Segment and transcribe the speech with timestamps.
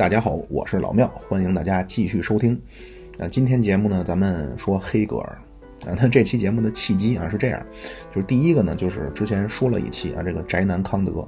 [0.00, 2.58] 大家好，我是老庙，欢迎大家继续收听。
[3.18, 5.38] 啊，今天节目呢，咱们说黑格尔。
[5.86, 7.62] 啊，那这期节目的契机啊是这样，
[8.10, 11.20] 就是第一个呢，就是之前说了一期啊，这个宅男康德，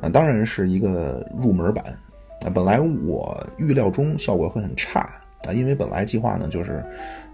[0.00, 1.84] 啊，当然是一个入门版。
[2.40, 5.08] 啊，本来我预料中效果会很差
[5.46, 6.84] 啊，因为本来计划呢就是，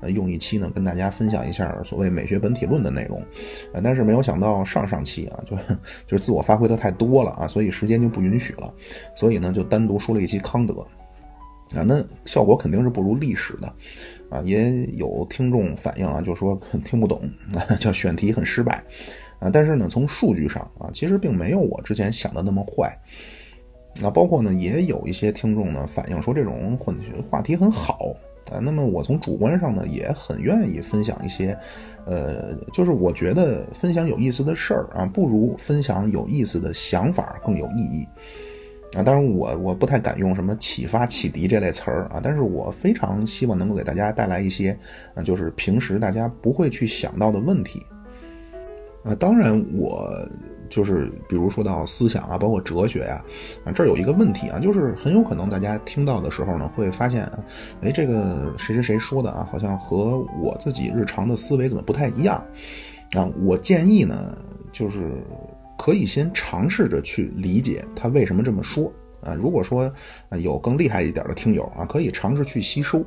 [0.00, 3.20] 呃，用一期呢跟大家分享一下所谓美学本体论的内容，
[3.72, 5.56] 啊，但是没有想到上上期啊，就
[6.06, 8.72] 就是自我发挥的太多了啊，所以时间就不允许了，
[9.14, 10.86] 所以呢就单独说了一期康德。
[11.74, 13.66] 啊，那效果肯定是不如历史的，
[14.30, 17.28] 啊，也有听众反映啊，就说听不懂，
[17.80, 18.80] 叫选题很失败，
[19.40, 22.96] 啊，但是呢，从数据上啊，其实并没有我之前想的那么坏，
[24.02, 26.96] 那，包括呢，也有一些听众呢反映说这种混
[27.28, 28.14] 话题很好，
[28.50, 31.56] 啊，那么我从主观上呢也很愿意分享一些，
[32.04, 38.06] 呃，就是我觉得分享有意思的事儿啊，不如分享有意思的想法更有意义。
[38.96, 44.78] 啊，当然我我不太敢用什么启发、启迪这类词儿啊，但是我非常希望能够给大家带来一些，
[45.14, 47.82] 啊，就是平时大家不会去想到的问题。
[49.02, 50.08] 啊，当然我
[50.68, 53.24] 就是比如说到思想啊，包括哲学呀，
[53.64, 57.30] 啊，这儿有一个问题啊，就是很有可能大家听到的时候呢，会发现，
[57.82, 62.42] 哎，这个谁谁谁说的啊，好像和我自己日常的思维怎么不太一样？
[63.14, 64.36] 啊，我建议呢，
[64.72, 65.22] 就是。
[65.78, 69.34] 可以先尝试着去理解他为什么这么说啊。
[69.34, 69.92] 如果说
[70.40, 73.04] 有更厉害一点的听友啊，可以尝试去吸收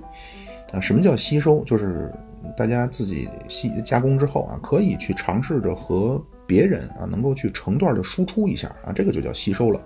[0.72, 0.80] 啊。
[0.80, 1.64] 什么叫吸收？
[1.64, 2.14] 就是
[2.56, 9.80] 大家自己吸加工之后啊，可以去尝试着和别人啊，能够去成段的输出一下啊，这个就叫吸收了。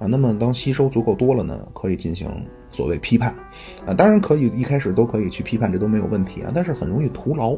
[0.00, 2.28] 啊，那么当吸收足够多了呢，可以进行
[2.72, 3.32] 所谓批判，
[3.86, 7.56] 啊，当然可以一开始都可以去批判，这都没有问题啊，但是很容易徒劳，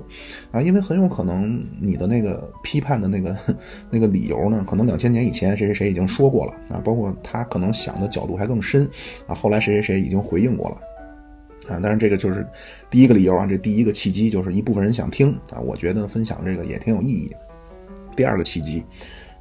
[0.50, 3.34] 啊，因为很有可能你的那个批判的那个
[3.90, 8.86] 那个理由呢，可能两千年以前谁谁谁已经说过了啊，包括他可能想的角度还更深
[9.26, 10.76] 啊，后来谁谁谁已经回应过了，
[11.74, 12.46] 啊，当然这个就是
[12.90, 17.34] 第一个理由啊，这第一个契机就是一部分人想听啊，我觉得分享这个也挺有意义。
[18.16, 18.82] 第二个契机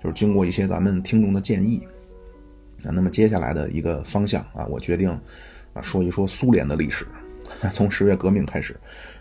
[0.04, 1.82] 就是经过一些咱们听众的建议。
[2.84, 5.10] 啊，那么接下来的一个方向啊，我决定
[5.74, 7.04] 啊说一说苏联的历史，
[7.74, 8.80] 从十月革命开始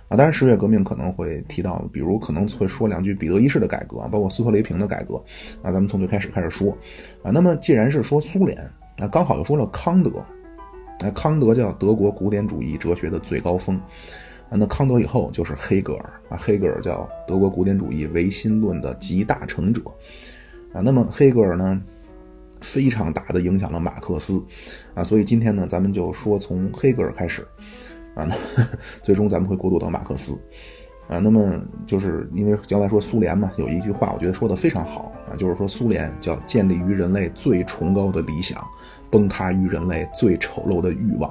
[0.09, 0.19] 啊。
[0.19, 5.17] 当然，十月革命可能会提到，比如可能会说两句彼得一世的改革啊，包括斯特雷平的改革
[5.63, 5.73] 啊。
[5.73, 6.77] 咱们从最开始开始说
[7.23, 7.31] 啊。
[7.31, 10.23] 那么既然是说苏联，那刚好又说了康德，
[11.01, 13.81] 那康德叫德国古典主义哲学的最高峰。
[14.57, 19.83] 那康德以后就是黑格尔啊，黑格尔叫德国古典主义唯心论的集大成者
[20.73, 20.81] 啊。
[20.81, 21.83] 那么黑格尔呢？
[22.61, 24.43] 非常大的影响了马克思，
[24.95, 27.47] 啊，所以今天呢，咱们就说从黑格尔开始，
[28.15, 28.35] 啊，那
[29.03, 30.33] 最终咱们会过渡到马克思，
[31.07, 38.59] 啊，那么就是因为将来说苏联嘛，有一句话我觉得说的非常好啊，就是说苏联叫建立于人类最崇高的理想，
[39.11, 41.31] 崩塌于人类最丑陋的欲望，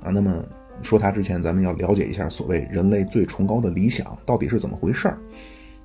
[0.00, 0.42] 啊，那么
[0.82, 5.18] 说它之前，咱们要了解一下所谓人类最崇高的理想到底是怎么回事儿。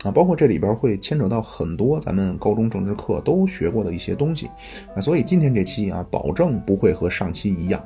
[0.04, 4.50] 啊，包括这里边会牵扯到很多咱们高中政治课都学过的一些东西，
[4.96, 7.80] 啊，所以今天这期啊，保证不会和上期一样，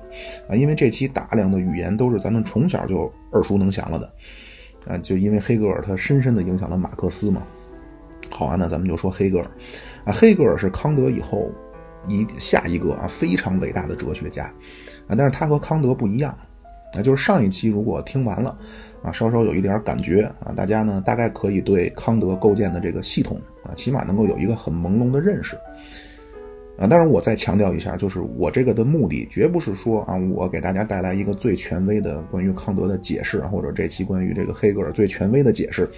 [0.47, 4.13] 啊，因为这期大量的语言都是咱们从小就耳熟能详了的，
[4.87, 7.43] 啊，就因为黑格尔他深深的影响了马克思嘛。
[8.29, 9.45] 好啊，那咱们就说黑格尔，
[10.05, 11.51] 啊，黑格尔是康德以后
[12.07, 14.45] 一下一个啊非常伟大的哲学家，
[15.09, 16.33] 啊，但是他和康德不一样。
[16.95, 18.57] 那就是上一期如果听完了，
[19.03, 25.55] 啊，稍稍有一点感觉啊，大家呢大概可以对康德构建的这个系统啊，起码能够有一个很朦胧的认识，
[26.77, 35.89] 啊，当然我再强调一下，就是我这个的目的绝不是说啊，我给大家带来一个最权威的关于康德的解释，或者这期关于这个黑格尔最权威的解释，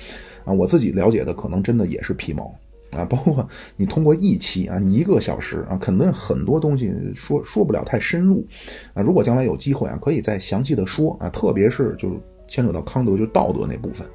[0.45, 2.53] 啊，我自己了解的可能真的也是皮毛。
[2.91, 8.45] 啊，包括你通过一期啊，一个小时啊，肯定很多东西说说不了太深入
[8.93, 9.01] 啊。
[9.01, 12.11] 如果将来有机会啊，可以再详细的说啊，特别是就
[12.47, 14.07] 牵扯到康德就道德那部分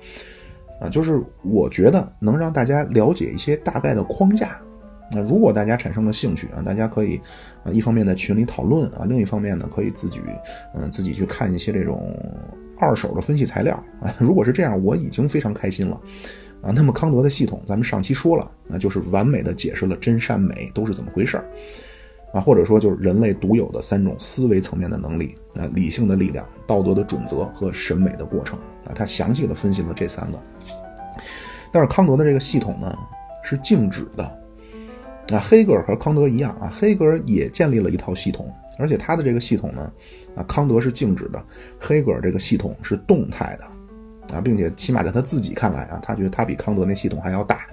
[0.80, 4.58] 啊，就是我觉得能让大家了解一些大概的框架。
[5.14, 7.20] 那如果大家产生了兴趣啊，大家可以
[7.64, 10.20] 啊，一方面在群里讨论啊，另一方面呢，可以自己
[10.74, 12.18] 嗯自己去看一些这种
[12.78, 14.10] 二手的分析材料啊。
[14.18, 16.00] 如果是这样，我已经非常开心了。
[16.62, 21.44] 啊，那么康德的系统，咱们上期说了，那就是完美的解释了真善美都是怎么回事儿，
[22.32, 28.56] 啊，或者说就是人类独有的三种思维层面的能力，啊，理性的力量、道德的准则和审美的过程，
[28.86, 30.38] 啊，他详细的分析了这三个。
[31.72, 32.96] 但是康德的这个系统呢
[33.42, 34.24] 是静止的，
[35.34, 38.48] 啊，黑格尔和康德一样啊，黑格尔也建立了一套系统，
[38.78, 39.92] 而且他的这个系统呢，
[40.36, 41.44] 啊，康德是静止的，
[41.80, 43.64] 黑格尔这个系统是动态的。
[44.32, 47.66] 啊，并且起码在他自己看来啊，他觉得他比康德那系统还要大，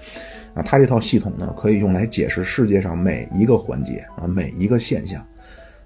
[0.54, 5.24] 啊，他这套系统呢可以用来解释世界上每一个环节啊，每一个现象，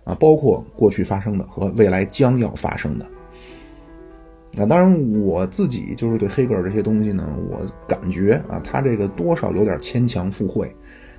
[0.04, 3.06] 啊，包括过去发生的和未来将要发生的。
[4.52, 10.74] 那当然，我自己就是对黑格尔这些东西呢，我感觉啊，他这个多少有点牵强附会。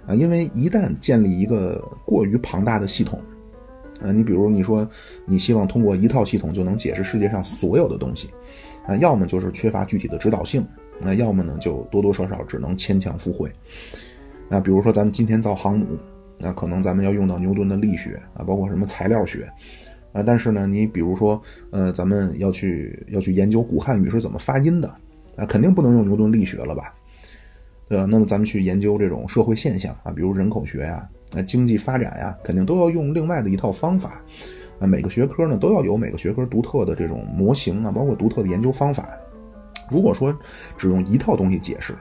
[0.08, 3.20] 啊，因为一旦建立一个过于庞大的系统，
[4.00, 4.88] 啊，你比如你说
[5.26, 8.30] 你希望通过一套系统就能解释世界上所有的东西，
[8.88, 10.66] 啊，要么就是缺乏具体的指导性，
[11.00, 13.52] 那要么呢就多多少少只能牵强附会。
[14.50, 15.86] 那比如说咱们今天造航母，
[16.38, 19.50] 那可能咱们要用到牛顿的力学啊，包括什么材料学。
[20.14, 21.42] 啊，但是呢，你比如说，
[21.72, 24.88] 呃，咱们要去要去研究古汉语是怎么发音的，
[25.36, 26.94] 啊，肯定不能用牛顿力学了吧，
[27.90, 28.08] 对吧？
[28.10, 31.06] 那么咱们去研究这种社会现象啊，比如人口学呀，
[31.36, 34.24] 啊，经济发展呀，肯定都要用另外的一套方法，
[34.86, 39.08] 每个学科呢都要有每个学科独特的这种模型啊，包括独特的研究方法。
[39.90, 40.36] 如果说
[40.78, 41.94] 只用一套东西解释，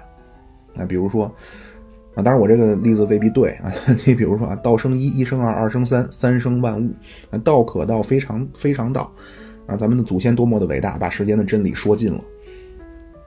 [0.76, 1.32] 啊，比如说。
[2.16, 3.72] 啊，当然我这个例子未必对啊。
[4.06, 6.88] 你比如说啊，道生一，一生二，二生三，三生万物。
[7.42, 9.12] 道可道，非常非常道。
[9.66, 12.20] 啊，咱们的祖先多么的伟大，把世间的真理说尽了。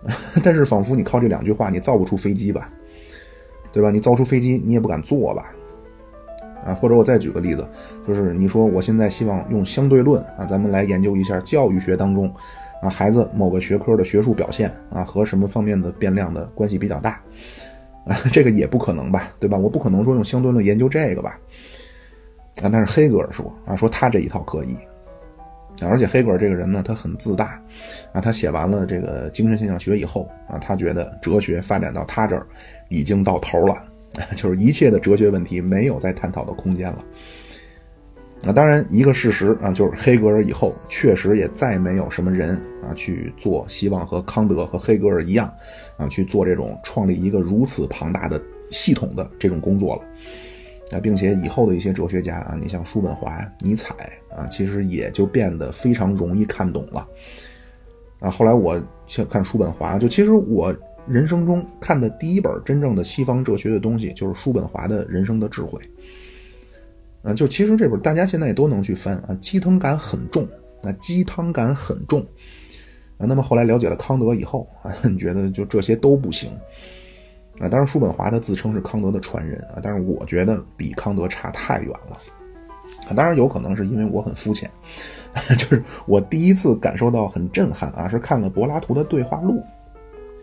[0.42, 2.72] 但是仿佛你靠这两句话，你造不出飞机吧？
[3.74, 3.92] 对吧？
[3.92, 5.52] 你造出飞机，你也不敢坐吧？
[6.68, 7.66] 啊，或者我再举个例子，
[8.06, 12.30] 就是你说我现在希望用相对论啊，咱们来研究一下教育学当中
[12.82, 17.22] 啊，孩子某个学科的学术表现啊和什么方面的变量的关系比较大。
[18.06, 19.58] 啊， 这个也不可能吧，对吧？
[19.58, 21.40] 我不可能说用相对论研究这个吧。
[22.62, 24.78] 啊，但是黑格尔说啊，说他这一套可以。
[25.82, 27.62] 而且黑格尔这个人呢，他很自大。
[28.14, 32.48] 啊，他写完了这个精神现象学以后啊，他觉得哲学发展到他这儿
[32.90, 33.76] 已经到头了，
[34.36, 37.06] 就是一切的哲学问题没有再探讨的空间了。
[38.46, 45.52] 啊，当然一个事实啊，就是黑格尔以后确实也再没有什么人啊去做希望和康德和黑格尔一样
[45.98, 48.40] 啊去做这种创立一个如此庞大的
[48.70, 50.02] 系统的这种工作了
[50.96, 53.96] 啊，并且以后的一些哲学家啊，你像叔本华、尼采
[54.30, 57.08] 啊，其实也就变得非常容易看懂了
[58.20, 58.30] 啊。
[58.30, 60.72] 后来我去看叔本华，就其实我
[61.08, 65.80] 人生中看的第一本真正的西方哲学的东西，就是叔本华的人生的智慧。
[67.24, 70.48] 啊，就其实这本大家现在也都能去翻啊，鸡汤感很重
[70.84, 72.22] 啊，鸡汤感很重
[73.18, 73.26] 啊。
[73.26, 76.52] 那么后来了解了康德以后 啊，你觉得就这些都不行
[77.60, 77.68] 啊？
[77.68, 82.18] 当然，叔本华他自称是康德的传人啊，但是我觉得比康德差太远了。
[83.16, 84.70] 当然有可能是因为我很肤浅，
[85.58, 89.62] 就是我第一次感受到很震撼啊，是看了柏拉图的对话录，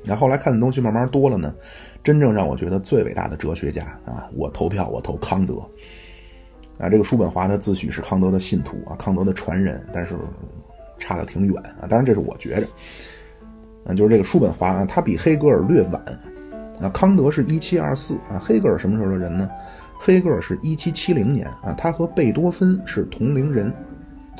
[0.04, 1.54] 然后来看的东西慢慢多了呢，
[2.02, 5.54] 真正让我觉得最伟大的哲学家啊，我投票我投康德。
[6.76, 10.16] 啊，这个叔本华他自诩是康德的信徒啊，康德的传人，但是
[10.98, 11.86] 差的挺远啊。
[11.88, 12.66] 当然，这是我觉着，
[13.86, 16.02] 啊，就是这个叔本华啊，他比黑格尔略晚
[16.80, 16.88] 啊。
[16.90, 19.48] 康德是一七二四啊，黑格尔什么时候的人呢？
[20.00, 23.72] 黑格尔是一七七零年啊，他和贝多芬是同龄人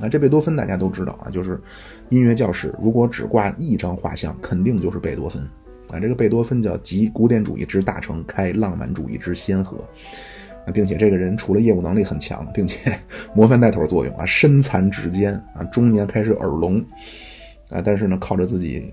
[0.00, 0.08] 啊。
[0.08, 1.60] 这贝多芬大家都知道啊，就是
[2.08, 5.42] 音乐教室如果只挂一张画像，肯定就是贝多芬
[5.90, 6.00] 啊。
[6.00, 9.76] 这个贝多芬叫集古典主义之大成，开浪漫主义之先河。
[10.66, 12.98] 啊，并且这个人除了业务能力很强，并且
[13.36, 16.82] 模范带头作用啊，身残指坚啊，中年开始耳聋
[17.68, 18.90] 啊，但是呢，靠着自己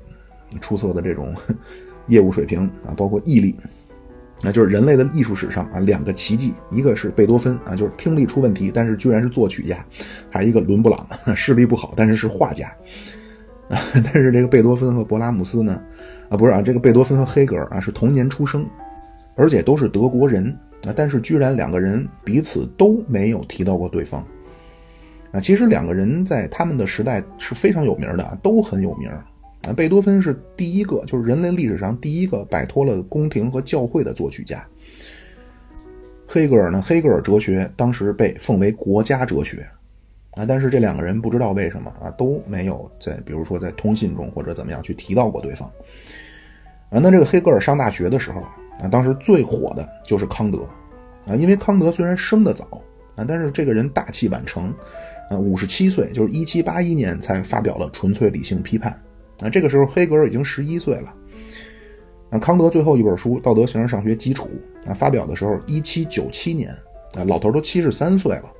[0.59, 1.33] 出色的这种
[2.07, 3.56] 业务水平啊，包括毅力，
[4.43, 9.75] 那就是人类的艺术史上啊两个奇迹，一个是贝多芬啊，就是听力出问题，但是居然是作曲家；
[10.29, 12.67] 还有一个伦勃朗， 视力不好，但是是画家。
[13.69, 15.81] 啊， 但是这个贝多芬和勃拉姆斯呢，
[16.29, 18.65] 啊不是啊，这个贝多芬和黑格尔啊是同年出生，
[19.36, 20.57] 而且都是德国人。
[20.83, 20.91] 啊！
[20.95, 24.25] 但是居然两个人彼此都没有提到过对方。
[25.31, 29.07] 啊，其实两个人在他们的时代是非常有名的，都很有名。
[29.68, 34.65] 啊，贝多芬是第一个，就是人类历史上第一个摆脱了宫廷和教会的作曲家。
[36.27, 36.82] 黑格尔呢？
[36.82, 39.65] 黑格尔哲学当时被奉为国家哲学。
[40.32, 45.70] 啊，但是这两个人不知道为什么啊都没有在，比如说在通信中或者怎么样去提到过对方。
[46.89, 48.41] 啊，那这个黑格尔上大学的时候。
[48.82, 50.63] 啊，当时最火的就是康德，
[51.27, 52.65] 啊，因为康德虽然生得早
[53.15, 54.74] 啊，但是这个人大器晚成，
[55.30, 58.91] 啊，五十七岁，就是一七八一年才发表了《纯粹理性批判》，
[59.41, 61.13] 那，这个时候黑格尔已经十一岁了，
[62.29, 64.50] 那，康德最后一本书《道德形而上学基础》
[64.89, 66.69] 啊，发表的时候一七九七年，
[67.15, 68.53] 啊，老头都七十三岁了，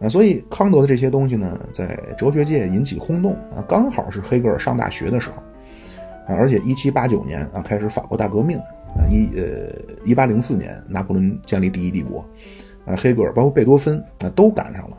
[0.00, 5.36] 啊，所以康德的这些东西呢，在哲学界引起轰动，啊，刚好是黑格尔上大学的时候，
[6.26, 8.58] 啊，而且一七八九年啊，开始法国大革命。
[8.94, 9.72] 啊，一呃，
[10.04, 12.22] 一八零四年，拿破仑建立第一帝国，
[12.84, 14.98] 啊，黑格尔包括贝多芬啊都赶上了，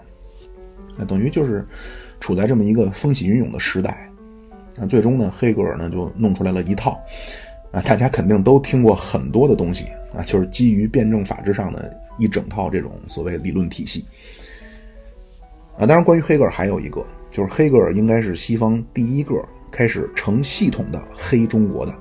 [0.97, 1.63] 那等于就是
[2.19, 4.09] 处在这么一个风起云涌的时代，
[4.75, 6.99] 那，最终呢，黑格尔呢就弄出来了一套，
[7.71, 14.05] 啊，大家肯定都听过很多的东西啊，就是基于辩证法之上的一整套这种所谓理论体系，
[15.77, 19.35] 啊，当然，关于黑格尔还有一个，就是黑格尔应该是西方第一个
[19.71, 21.95] 开始成系统的黑中国的。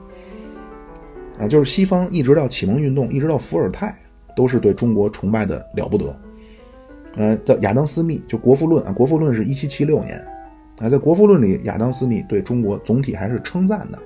[1.38, 3.98] 啊，就是西方一直到启蒙运动，一直到伏尔泰，
[4.36, 6.14] 都是对中国崇拜的了不得。
[7.16, 10.22] 呃，叫亚当·斯密，就《国富论》啊，《国富论》是一七七六年，
[10.78, 13.98] 啊，在《国富论》里，亚当·斯密对中国总体还是称赞的。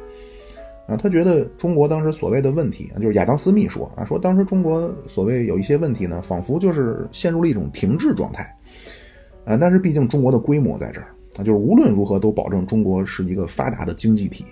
[0.86, 8.44] 啊，他觉得中国当时所谓的问题，就是亚当·斯密说啊，说当时中国所谓有一些问题呢，仿佛就是陷入了一种停滞状态。
[9.44, 14.44] 啊，但是毕竟中国的规模在这儿啊，就是无论如何都保证中国是一个发达的经济体。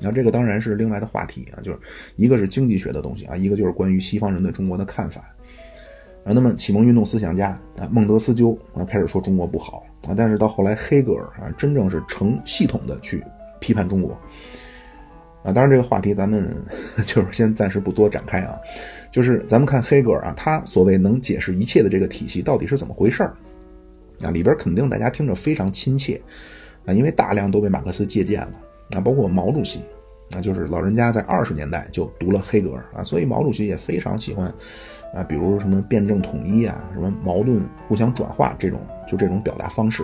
[0.00, 1.78] 那这个当然是另外的话题啊，就是
[2.16, 5.34] 一个是经济学的东西啊，一个就是关于西方人对中国的看法。
[6.24, 13.22] 啊，那么启蒙运动思想家啊，孟德斯鸠啊，开始说中国不好啊，但是到后来黑格尔啊，真正是成系统的去
[13.60, 14.18] 批判中国。
[15.42, 16.50] 啊，当然这个话题咱们
[17.04, 18.58] 就是先暂时不多展开啊，
[19.10, 23.36] 就是咱们看黑格尔啊，他所谓能解释一切的这个体系到底是怎么回事儿
[24.22, 24.30] 啊？
[24.30, 26.18] 里边肯定大家听着非常亲切
[26.86, 28.52] 啊，因为大量都被马克思借鉴了
[28.96, 29.80] 啊，包括毛主席
[30.34, 34.50] 啊，就是老人家在二十年代就读了黑格尔啊，所以毛主席也非常喜欢
[35.14, 40.02] 啊，比如什么辩证统一啊，什么矛盾互相转化这种，就这种表达方式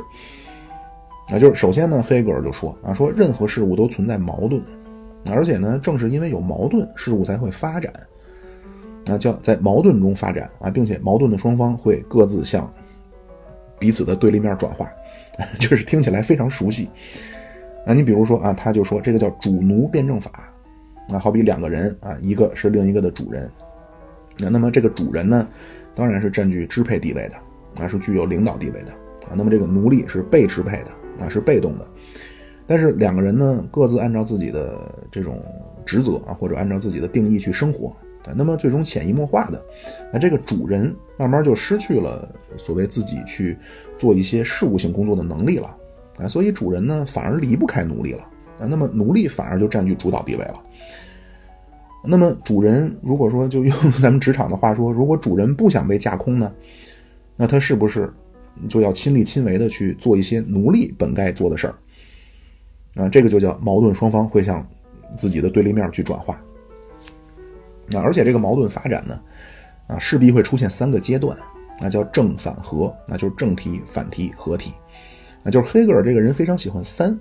[1.32, 4.62] 啊，就是首先呢，黑格尔就说啊，说任何事物都存在矛盾。
[5.30, 7.92] 而且呢，正是因为有矛盾，事物才会发展，
[9.04, 12.72] 啊，叫在矛盾中发展啊，并且矛盾的双方会各自向
[13.78, 14.88] 彼此的对立面转化，
[15.60, 16.88] 就是听起来非常熟悉。
[17.84, 20.50] 啊，你比如说啊，他就说这个叫主奴辩证法，
[21.10, 23.50] 啊，好比两个人啊，一个是另一个的主人，
[24.40, 25.46] 那那么这个主人呢，
[25.94, 28.92] 当然是占据支配地位的，啊，是具有领导地位的，
[29.28, 31.86] 啊，那么这个奴隶是被支配的，啊，是被动的。
[32.66, 34.80] 但是两个人呢，各自按照自己的
[35.10, 35.42] 这种
[35.84, 37.94] 职责啊，或者按照自己的定义去生活，
[38.36, 39.60] 那么最终潜移默化的，
[40.12, 43.58] 那这个主人慢慢就失去了所谓自己去
[43.98, 45.76] 做一些事务性工作的能力了
[46.18, 48.22] 啊，所以主人呢反而离不开奴隶了
[48.60, 50.62] 啊，那么奴隶反而就占据主导地位了。
[52.02, 56.52] 那么主人如果说就用咱们职场的话说，如果主人不想被架空呢，
[57.36, 58.12] 那他是不是
[58.68, 61.74] 就要亲力亲为的去做一些奴隶本该做的事儿？
[63.02, 64.66] 啊，这个就叫矛盾双方会向
[65.16, 66.42] 自己的对立面去转化。
[67.88, 69.20] 那而且这个矛盾发展呢，
[69.86, 71.36] 啊，势必会出现三个阶段，
[71.80, 74.72] 那叫正反合，那就是正题、反题、合体。
[75.42, 77.18] 那就是黑格尔这个人非常喜欢三，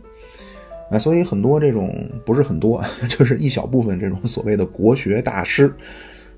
[0.91, 1.93] 啊，所以很多这种
[2.25, 5.73] 不是很多， 就是一小部分这种所谓的国学大师，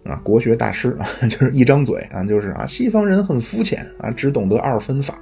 [0.03, 5.17] 啊，国学大师啊， 就是一张嘴啊，就是啊，西方人很肤浅啊，只懂得二分法，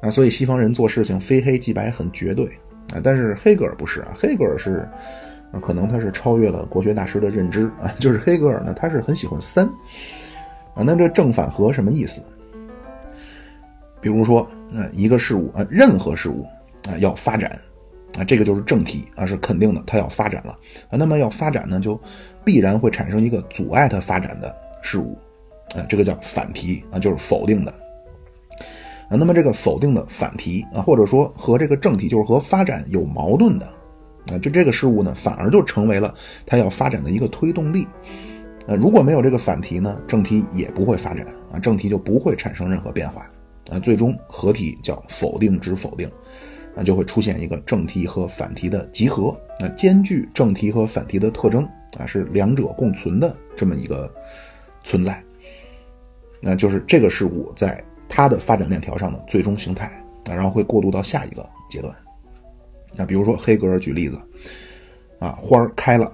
[0.00, 2.46] 啊，所以西方人做事情非黑即白，很绝对。
[2.92, 4.88] 啊，但是黑格尔不是啊，黑格尔是，
[5.60, 9.66] 可能他是超越了国学大师的认知啊， 就是黑格尔呢，他是很喜欢三，
[10.72, 12.22] 啊，那这正反合什么意思？
[14.00, 14.40] 比如说，
[14.72, 16.46] 啊，一个事物啊，任何事物
[16.88, 17.58] 啊要发展，
[18.16, 20.52] 啊，这个就是正题啊，是肯定的，它要发展了。
[20.88, 22.00] 啊，那么要发展呢，就
[22.44, 25.18] 必然会产生一个阻碍它发展的事物，
[25.74, 27.72] 啊，这个叫反题啊，就是否定的。
[29.08, 33.66] 啊，那么这个否定的反题啊，或者说和这个正题，就是和发展有矛盾的，
[34.32, 36.14] 啊，就这个事物呢，反而就成为了
[36.46, 37.86] 它要发展的一个推动力。
[38.66, 43.30] 啊，如果没有这个反题呢，正题也不会发展啊，正题就不会产生任何变化。
[43.70, 46.08] 啊，最终合体叫否定之否定，
[46.76, 49.30] 那，就会出现一个正题和反题的集合，
[49.60, 51.66] 啊，兼具正题和反题的特征
[51.98, 54.12] 啊，是两者共存的这么一个
[54.84, 55.20] 存在，
[56.40, 57.82] 那就是这个事物在。
[58.08, 59.86] 它的发展链条上的最终形态
[60.26, 61.92] 啊，然后会过渡到下一个阶段。
[62.94, 64.16] 那比如说黑格尔举例子
[65.18, 66.06] 啊，花儿开了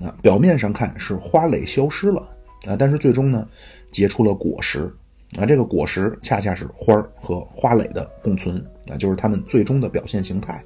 [0.00, 2.20] 啊，表面上看是花蕾消失了
[2.68, 3.46] 啊，但是最终呢
[3.90, 4.88] 结出了果实
[5.36, 8.56] 啊，这个果实恰恰是花儿和花蕾的共存
[8.90, 10.64] 啊，就是它们最终的表现形态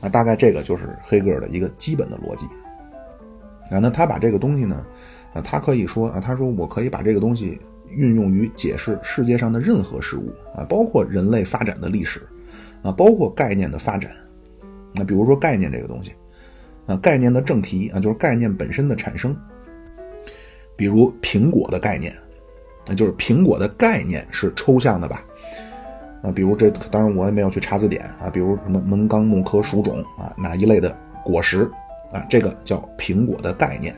[0.00, 2.46] 啊，大概这个就是黑格尔的一个基本的逻辑
[3.70, 3.78] 啊。
[3.78, 4.84] 那他把这个东西呢
[5.32, 7.58] 啊，他可以说啊，他说我可以把这个东西。
[7.88, 12.20] 运用于解释世界上的任何事物啊，包括人类发展的历史，
[12.82, 14.10] 啊，包括概念的发展。
[14.92, 16.10] 那比如说概念这个东西，
[16.86, 19.34] 啊，概念的正题啊，就是概念本身的产生。
[20.76, 22.12] 比如苹果的概念，
[22.86, 25.22] 那就是苹果的概念是抽象的吧？
[26.22, 31.70] 啊，比如这当然我也没有去查字典啊，比如什么门纲目科属种啊，哪一类的果实
[32.12, 33.94] 啊，这个叫苹果的概念。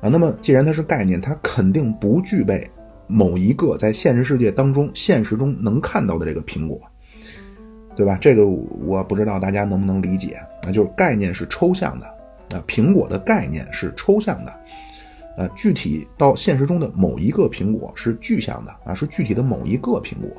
[0.00, 2.70] 啊，那么既然它是概念，它肯定不具备。
[3.06, 6.80] 某一个在现实世界当中、现实中能看到的这个苹果，
[7.94, 8.16] 对吧？
[8.18, 10.72] 这个我不知道大家能不能理解啊？
[10.72, 12.06] 就是概念是抽象的
[12.56, 14.58] 啊，苹果的概念是抽象的，
[15.36, 20.30] 呃，具体到现实中的某一个苹果是具象的啊，是具体的某一个苹果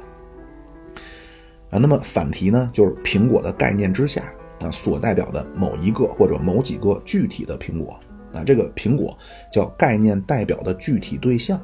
[1.70, 4.22] 啊，那么反题呢，就是苹果的概念之下
[4.62, 8.00] 啊所代表的某一个或者某几个具体的苹果
[8.34, 9.18] 啊，这个苹果
[9.52, 11.58] 叫概念代表的具体对象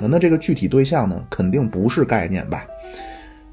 [0.00, 2.66] 啊，那这个具体对象呢，肯定不是概念吧？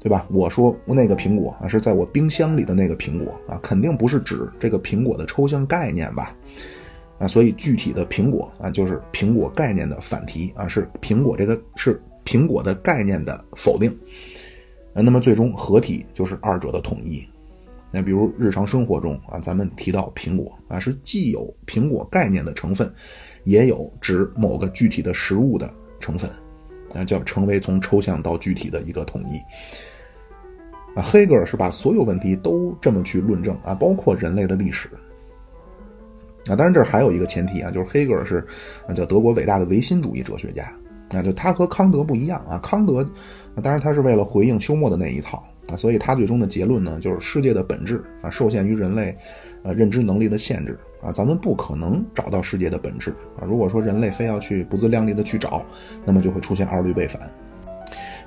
[0.00, 0.26] 对吧？
[0.30, 6.36] 我说那个苹果啊，是在我冰箱里的那个苹果啊，肯定不是指这个苹果的抽象概念吧？
[7.18, 13.90] 啊，所以具体的苹果啊，就是苹果概念的反题啊，是苹果这个是苹果的概念的否定。
[14.94, 17.24] 啊，那么最终合体就是二者的统一。
[17.90, 22.92] 那比如日常生活中啊，咱们提到苹果啊，是既有苹果概念的成分，
[23.44, 26.28] 也有指某个具体的食物的成分，
[26.92, 29.36] 啊，叫成为从抽象到具体的一个统一。
[30.98, 34.88] 啊，黑格尔是把所有问题都这么去论证啊，包括人类的历史。
[36.46, 38.44] 啊，当然这还有一个前提啊，就是黑格尔是
[38.86, 40.64] 啊叫德国伟大的唯心主义哲学家。
[41.10, 43.08] 啊，就他和康德不一样啊，康德，
[43.62, 49.16] 当然他是为了回应休谟的那一套啊，所以他最终的结论呢，就是世界的本质啊受限于人类
[49.62, 53.44] 呃认知能力的限制啊，咱们不可能找到世界的本质啊。
[53.46, 55.62] 如果说人类非要去不自量力的去找，
[56.04, 57.30] 那么就会出现二律背反。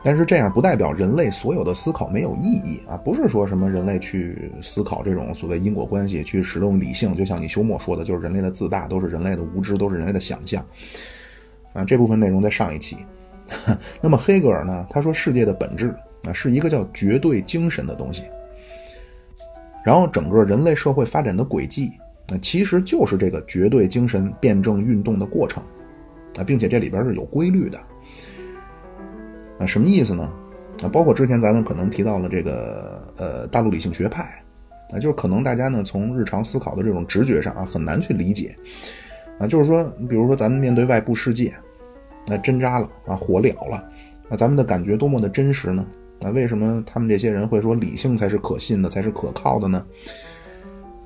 [0.03, 2.95] 但是这样不代表人类所有的思考没有意义啊！
[2.95, 10.65] 不是说什么人类去思考这种所谓因果关系，去使用理性，就像你休谟说的，就是人类的自大，都是人类的无知，都是人类的想象
[11.73, 11.83] 啊！
[11.83, 12.97] 这部分内容在上一期。
[14.01, 14.85] 那么黑格尔呢？
[14.89, 18.23] 他说世界的本质啊是一个叫绝对精神的东西，
[19.83, 21.91] 然后整个人类社会发展的轨迹，
[22.27, 25.63] 那其实就是这个绝对精神辩证运动的过程
[26.37, 27.79] 啊，并且这里边是有规律的。
[29.59, 30.31] 啊，什么意思呢？
[30.83, 34.23] 啊，包括之前咱们可能提到了这个呃大陆理性学派，
[34.91, 38.55] 啊，就是可能大家呢从日常思考的这种直觉上啊很难去理解，
[39.39, 41.51] 啊，就是说，比如说咱们面对外部世界，
[42.27, 43.83] 那针扎了啊火燎了，
[44.29, 45.83] 那咱们的感觉多么的真实呢？
[46.21, 49.83] 啊，为什么他们这些人会说理性才是可信的，才是可靠的呢？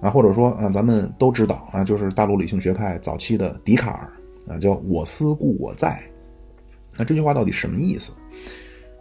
[0.02, 6.02] 啊，或者说啊，咱们都知道啊，就是大陆理性学派早期的笛卡尔啊，叫我思故我在，
[6.98, 8.12] 那这句话到底什么意思？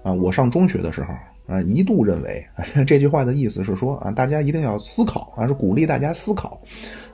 [0.03, 1.13] 啊，我上中学的时候
[1.47, 2.47] 啊，一度认为
[2.87, 6.61] 这句话的意思是说啊，大家一定要思考啊，是鼓励大家思考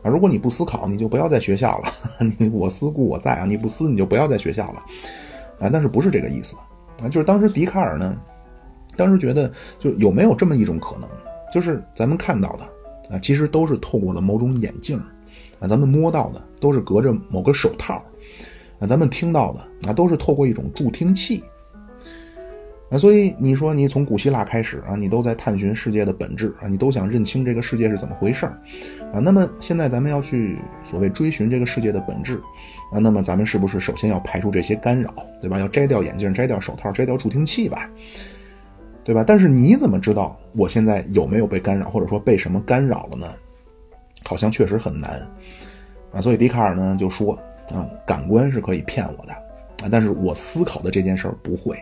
[0.02, 0.10] 啊。
[0.10, 1.88] 如果你不思考，你就不要在学校了。
[2.38, 4.82] 你我思故我在啊，你不思你就不要在学校了
[5.58, 5.70] 啊。
[5.72, 6.54] 但是不是这个意思
[7.02, 7.08] 啊？
[7.08, 8.16] 就是当时笛卡尔呢，
[8.96, 11.08] 当时觉得就有没有这么一种可能，
[11.52, 14.96] 就是咱们看到的啊，其实都是透过了某种眼镜
[15.58, 18.00] 啊，咱们摸到的都是隔着某个手套
[18.78, 21.42] 啊，咱们听到的啊，都是透过一种助听器。
[22.88, 28.52] 啊，所以你说你从古希腊开始啊，你都在探寻世界的本质啊，你都想认清这个世界是怎么回事儿
[29.12, 29.18] 啊。
[29.18, 32.40] 那么现在咱们要去所谓追寻这个世界的本质
[32.92, 35.58] 啊，那么咱们是不是首先要排除这些干扰，对吧？
[35.58, 37.90] 要摘掉眼镜，摘掉手套，摘掉助听器吧，
[39.02, 39.24] 对吧？
[39.26, 43.26] 但是你怎么知道我现在有没有被干扰，或者说被什么干扰了呢？
[44.22, 45.26] 好像确实很难
[46.12, 46.20] 啊。
[46.20, 47.36] 所以笛卡尔呢就说
[47.74, 51.76] 啊，感官是可以骗我的啊，但是我思考的这件事儿不会。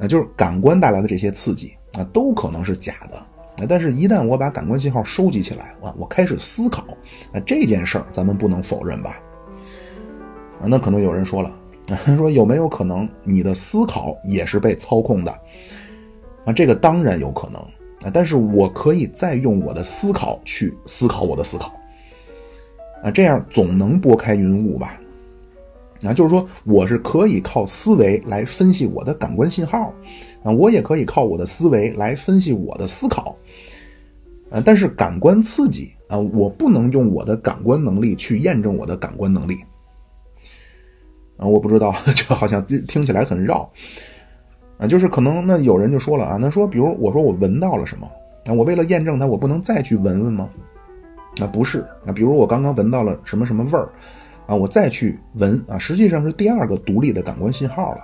[0.00, 3.66] 那就是感官带来的这些刺激啊，都可能是假的啊。
[3.68, 6.82] 但是，一旦我把感官信号收集起来啊，我开始思考
[7.34, 9.20] 啊，这件事儿咱们不能否认吧？
[10.62, 11.54] 啊，那可能有人说了，
[12.16, 15.30] 说有没有可能你的思考也是被操控的？
[16.46, 17.60] 啊，这个当然有可能
[18.02, 18.10] 啊。
[18.12, 21.72] 但是我可以再用我的思考去思考我的思考
[23.02, 24.99] 啊，这样总能拨开云雾吧？
[26.02, 29.92] 啊，就是说，我是可以靠思维来分析我的感官信号，
[30.42, 33.36] 啊，我也可以靠我的思维来分析我的思考，
[34.50, 39.56] 啊，但是感官刺激啊，我不能用我的感官能力去验证我的感官能力，
[41.36, 43.70] 啊，我不知道， 这好像听起来很绕，
[44.78, 48.10] 啊，就是可能那有人就说了啊，那说比如我说我闻到了什么，
[48.46, 50.48] 啊，我为了验证它，我不能再去闻闻吗？
[51.36, 53.86] 那不是，啊，比如我刚刚闻到了什么什么味儿。
[54.50, 58.00] 啊，我再去闻啊，实际上是第二个独立的感官信号了，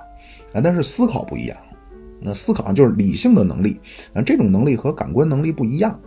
[0.53, 1.57] 啊，但是思考不一样，
[2.21, 3.81] 那思考就是理性的能力，
[4.15, 6.01] 啊，这种能力和感官能力不一样，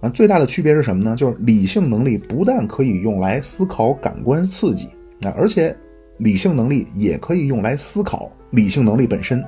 [0.00, 1.14] 啊，最大的区别是什么呢？
[1.14, 4.88] 就是理性能力不但可以用来思考感官刺激，
[5.22, 5.72] 啊，而且
[6.18, 9.40] 理性能力也可以用来思考理性能力本身。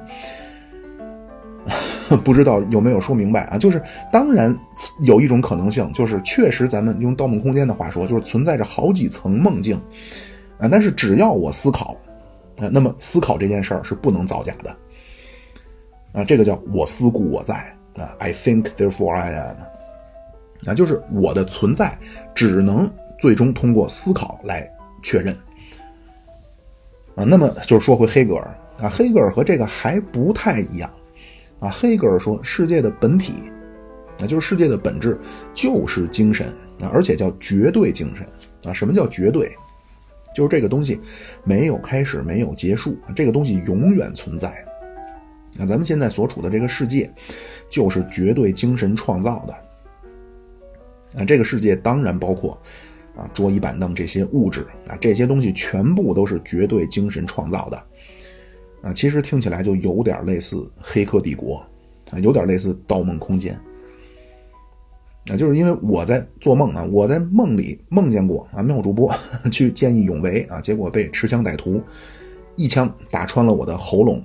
[2.22, 3.58] 不知道有没有说明白啊？
[3.58, 4.56] 就是当然
[5.00, 9.76] 有一种可能性，就是确实咱们用《盗梦空间》的话说，就是存在着好几层梦境
[10.58, 10.68] 啊。
[10.70, 11.96] 但是只要我思考
[12.60, 14.76] 啊，那么思考这件事儿是不能造假的
[16.12, 16.22] 啊。
[16.22, 17.54] 这个叫我思故我在
[17.96, 19.56] 啊，I think therefore I am
[20.70, 21.98] 啊，就是我的存在
[22.32, 24.70] 只能最终通过思考来
[25.02, 25.36] 确认
[27.16, 27.24] 啊。
[27.24, 30.88] 那么就是说回黑格尔啊，黑格尔和这个还不太一样。
[31.60, 33.34] 啊，黑格尔说世界的本体，
[34.18, 35.18] 那就是世界的本质
[35.54, 36.48] 就是精神
[36.80, 38.26] 啊，而且叫绝对精神
[38.64, 38.72] 啊。
[38.72, 39.54] 什么叫绝对？
[40.34, 41.00] 就是这个东西
[41.44, 44.52] 没有开始，没有结束，这个东西永远存在。
[45.56, 47.10] 那咱们现在所处的这个世界，
[47.70, 49.54] 就是绝对精神创造的。
[51.18, 52.60] 啊，这个世界当然包括
[53.16, 57.82] 啊桌椅板凳这些物质啊，这些东西全部都是绝对精神创造的。
[58.82, 61.60] 啊，其实听起来就有点类似《黑客帝国》，
[62.14, 63.54] 啊，有点类似《盗梦空间》。
[65.32, 69.12] 啊，就是因为我在做梦啊，我在梦里梦见过啊，妙主播
[69.50, 71.82] 去见义勇为啊，结果被持枪歹徒
[72.54, 74.22] 一枪打穿了我的喉咙。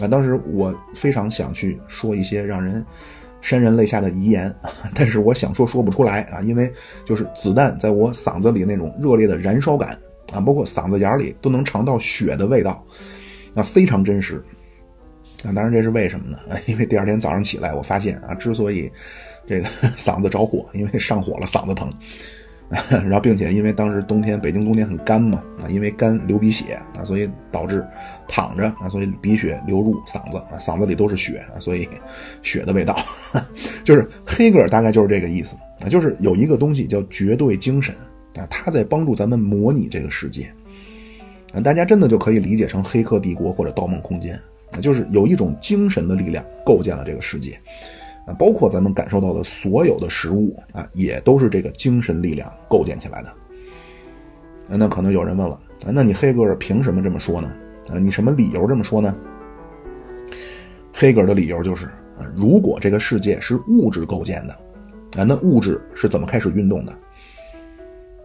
[0.00, 2.82] 啊，当时我非常想去说一些让人
[3.42, 4.54] 潸然泪下的遗言，
[4.94, 6.72] 但是我想说说不出来啊，因为
[7.04, 9.90] 就是子弹在我嗓子里那种热烈的燃烧感
[10.32, 12.82] 啊，包括嗓子眼里都能尝到血的味道，
[13.56, 14.36] 那非常真实。
[15.44, 16.38] 啊，当然这是为什么呢？
[16.68, 18.90] 因为第二天早上起来，我发现啊，之所以
[19.46, 19.66] 这个
[19.98, 21.90] 嗓子着火，因为上火了，嗓子疼。
[22.90, 27.86] 然后，并且因为当时冬天，北京冬天很干嘛啊，因为干流鼻血啊，所以导致
[28.26, 31.88] 躺着啊，所以鼻血流入嗓子啊，嗓子里都是血啊，所以
[32.42, 32.98] 血的味道，
[33.84, 37.94] 就是黑格尔大概就是这个意思啊，就是有一个东西叫绝对精神
[38.34, 40.52] 啊，它在帮助咱们模拟这个世界
[41.56, 44.38] 那，大家真的就可以理解成《黑客帝国》或者《盗梦空间》，
[44.80, 47.58] 就是有一种精神的力量构建了这个世界。
[48.26, 53.32] 啊，包括咱们感受到的所有的食物啊，也都是这个精神力量构建起来的。
[54.76, 55.54] 那可能有人问了，
[55.86, 57.50] 啊，那你黑格尔凭什么这么说呢？
[57.88, 59.16] 啊，你什么理由这么说呢？
[60.92, 61.88] 黑格尔的理由就是，
[62.34, 64.52] 如果这个世界是物质构建的，
[65.18, 66.92] 啊，那物质是怎么开始运动的？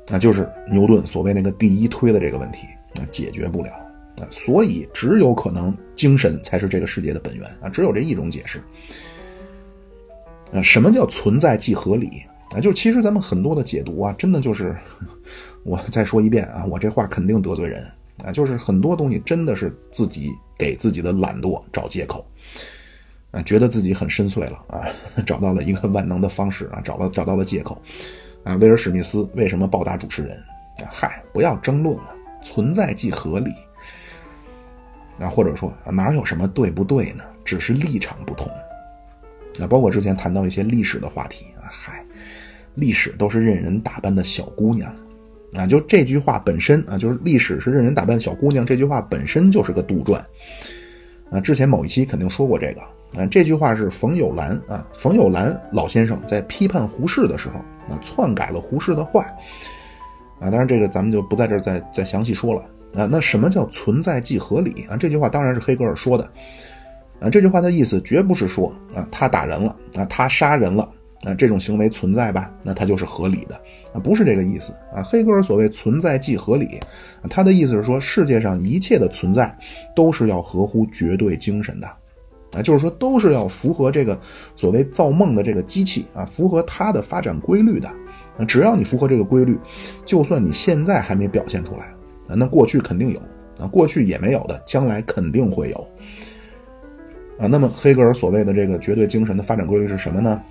[0.09, 2.65] 那就是牛顿所谓那个第一推的这个问题，
[2.95, 3.71] 啊，解决不了，
[4.17, 8.61] 啊，所以只有可能精神才是这个世界的本源，啊，只有这一种解释。
[10.53, 12.23] 啊，什么叫存在即合理
[12.53, 12.59] 啊？
[12.59, 14.75] 就其实咱们很多的解读啊，真的就是，
[15.63, 17.89] 我再说一遍啊，我这话肯定得罪人
[18.25, 22.25] 啊，就是很多东西真的是自己给自己的懒惰找借口
[23.31, 24.83] 啊，觉得自己很深邃了啊，
[25.25, 27.81] 找到了一个万能的方式啊，找了找到了借口
[28.43, 28.57] 啊。
[28.57, 30.37] 威尔史密斯为什么暴打主持人
[30.83, 30.91] 啊？
[30.91, 33.51] 嗨，不要争论了，存在即合理。
[35.19, 37.23] 啊，或者说哪有什么对不对呢？
[37.45, 38.49] 只是立场不同。
[39.59, 42.03] 那包括之前谈到一些历史的话题啊，嗨，
[42.75, 44.91] 历史都是任人打扮的小姑娘，
[45.53, 50.19] 啊，就这句话本身啊，就是历史是任人打扮的小姑娘，这句话本身就是个杜撰，
[51.29, 52.81] 啊，之前某一期肯定说过这个，
[53.21, 57.59] 啊，这句话是冯友兰啊，冯友兰老先生在批判胡适的时候
[57.93, 59.27] 啊，篡改了胡适的话，
[60.41, 62.61] 啊，当然这个咱们就不在这儿再再详细说了，
[62.95, 64.97] 啊，那什么叫存在即合理啊？
[64.97, 66.27] 这句话当然是黑格尔说的。
[67.19, 70.91] 啊，这句话的意思绝不是说啊，他打人了啊，他杀人了
[71.23, 72.51] 啊，这种行为存在吧？
[72.63, 73.53] 那他就是合理的
[73.93, 75.03] 啊，不是这个意思啊。
[75.03, 76.79] 黑格尔所谓存在即合理，
[77.29, 79.55] 他的意思是说，世界上一切的存在
[79.95, 81.87] 都是要合乎绝对精神的
[82.53, 84.19] 啊，就是说都是要符合这个
[84.55, 87.87] 所谓造梦的这个机器啊，符合它的发展规律的。
[88.45, 89.57] 只要你符合这个规律，
[90.05, 91.93] 就算你现在还没表现出来
[92.27, 93.19] 啊，那过去肯定有
[93.59, 95.87] 啊，过去也没有的，将来肯定会有。
[97.39, 100.41] 啊，那么黑格尔所谓的这个绝对精神的发展规律是什么呢？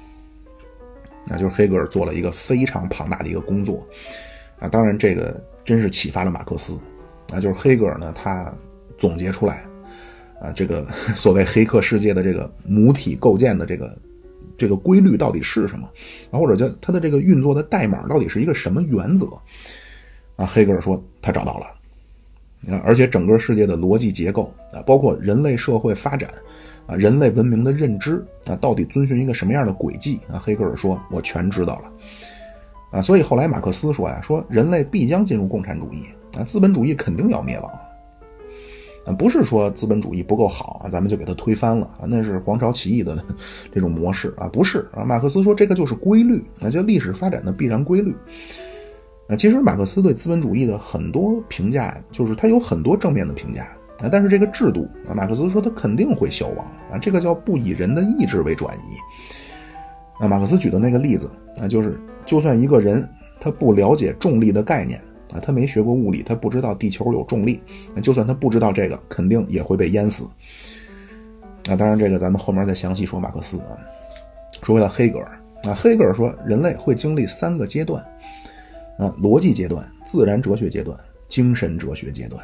[1.26, 3.86] 那就是黑格尔做了一个非常庞大的一个工作，
[4.58, 6.78] 啊，当然这个真是启发了马克思，
[7.32, 8.52] 啊，就是黑格尔呢，他
[8.98, 9.62] 总结出来，
[10.40, 13.96] 啊，这个 所谓黑客世界的这个母体构建的这个
[14.60, 15.88] 这个规律到底是什么，
[16.30, 19.26] 啊，或者叫它的这个运作的代码到底是一个什么原则？
[20.36, 21.66] 啊，黑格尔说他找到了，
[22.74, 26.30] 啊，而且整个世界的逻辑结构啊，包括人类社会发展。
[26.86, 30.40] 啊，人类文明的认知啊，到底遵循一个什么样的轨迹啊？
[30.40, 31.92] 黑格尔说：“我全知道了。”
[32.98, 37.70] 啊，所以后来马克思说呀：“说人类必将进入共产主义啊，资本主义肯定要灭亡，
[39.12, 43.22] 不是说资本主义不够好啊，咱们就给它推翻了啊，那是黄巢起义的
[43.72, 48.14] 这种模式啊，不是啊。”马克思说：“这个就是规律，那叫历史发展的必然规律。”
[49.28, 53.62] 啊，其实马克思对资本主义的很多评价，就是他有很多正面的评价。
[53.98, 60.24] 啊，但是这个制度，马克思说他肯定会消亡啊，这个叫不以人的意志为转移。
[60.24, 65.00] 啊，马克思举的那个例子啊，就是就算一个人他不了解重力的概念
[65.32, 67.60] 啊，他没学过物理，他不知道地球有重力，
[68.02, 70.24] 就算他不知道这个，肯定也会被淹死。
[71.68, 73.78] 啊，当然这个咱们后面再详细说马克思啊。
[74.62, 78.02] 说回到黑格尔啊，黑格尔说人类会经历三个阶段
[78.98, 82.42] 啊，逻辑阶段、自然哲学阶段、精神哲学阶段。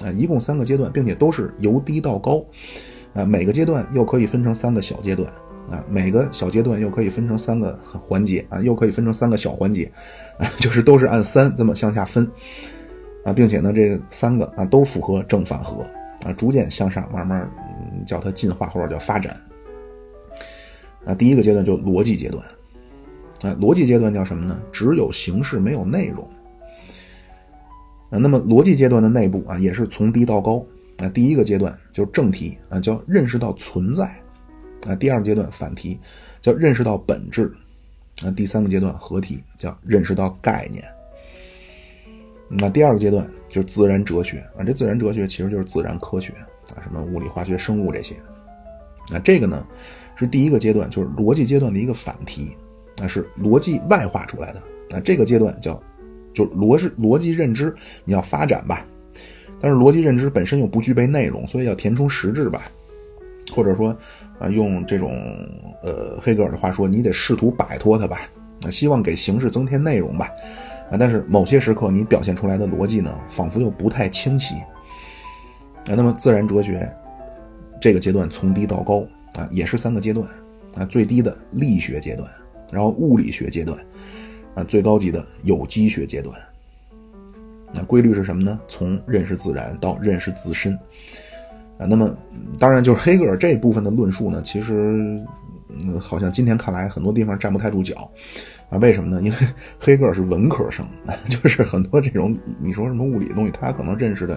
[0.00, 2.44] 啊，一共三个阶段，并且都是由低到高，
[3.14, 5.32] 啊，每个阶段又可以分成三个小阶段，
[5.70, 9.90] 啊，每个小阶段又可以分成三个环节，啊，又可以分成三个小环节，
[10.38, 12.24] 啊，就是都是按三这么向下分，
[13.24, 15.82] 啊，并且呢，这三个啊都符合正反合，
[16.24, 17.48] 啊，逐渐向上，慢慢
[17.92, 19.36] 嗯叫它进化或者叫发展。
[21.04, 22.44] 啊，第一个阶段就逻辑阶段，
[23.42, 24.60] 啊，逻辑阶段叫什么呢？
[24.72, 26.28] 只有形式没有内容。
[28.10, 30.64] 啊，那么逻辑阶段的内部啊，也是从低到高。
[30.98, 34.18] 啊，第一个阶段就是正题啊，叫认识到存在。
[34.86, 35.98] 啊，第二个阶段反题，
[36.40, 37.52] 叫认识到本质。
[38.24, 40.82] 啊，第三个阶段合题，叫认识到概念。
[42.48, 46.32] 那第二个阶段就是自然哲学啊，这自然哲学其实就是自然科学
[46.74, 48.14] 啊，什么物理、化学、生物这些。
[49.12, 49.66] 啊，这个呢
[50.14, 52.56] 是第一个阶段，就是逻辑阶段的一个反题，
[52.96, 54.62] 那是逻辑外化出来的。
[54.96, 55.82] 啊，这个阶段叫。
[56.34, 58.86] 就逻辑逻辑认知你要发展吧，
[59.58, 62.70] 但是逻辑认知本身又不具备内容，所以要填充实质吧，
[63.56, 63.96] 或者说
[64.38, 65.10] 啊用这种
[65.82, 68.20] 呃黑格尔的话说，你得试图摆脱它吧，
[68.62, 70.30] 啊希望给形式增添内容吧，
[70.90, 74.54] 啊但是某些时刻你表现出来的逻辑呢，仿佛又不太清晰，
[75.86, 76.88] 啊那么自然哲学
[77.80, 80.28] 这个阶段从低到高啊也是三个阶段
[80.76, 82.30] 啊最低的力学阶段，
[82.70, 83.78] 然后物理学阶段。
[84.56, 86.34] 啊，最高级的有机学阶段，
[87.74, 88.58] 那规律是什么呢？
[88.66, 90.78] 从认识自然到认识自身，
[91.78, 92.14] 啊，那么
[92.58, 95.20] 当然就是黑格尔这部分的论述呢，其实，
[95.68, 98.10] 嗯，好像今天看来很多地方站不太住脚，
[98.70, 99.20] 啊，为什么呢？
[99.22, 99.36] 因为
[99.78, 100.86] 黑格尔是文科生，
[101.28, 104.34] 就是很多这种你说什么物理的东西，他可能认识的，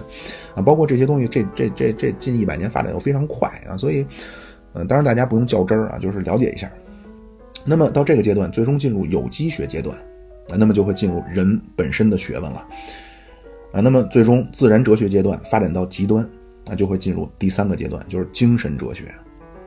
[0.54, 4.06] 啊，包括这些东西，这这这这近一百年发展又非常快啊，所以，
[4.74, 6.70] 嗯，当然大家不用较真儿啊，就是了解一下。
[7.64, 9.96] 那么到这个阶段，最终进入有机学阶段。
[10.48, 12.66] 啊，那么就会进入人本身的学问了，
[13.72, 16.28] 啊，那么最终自然哲学阶段发展到极端，
[16.66, 19.12] 那就会进入第三个阶段，就是精神哲学，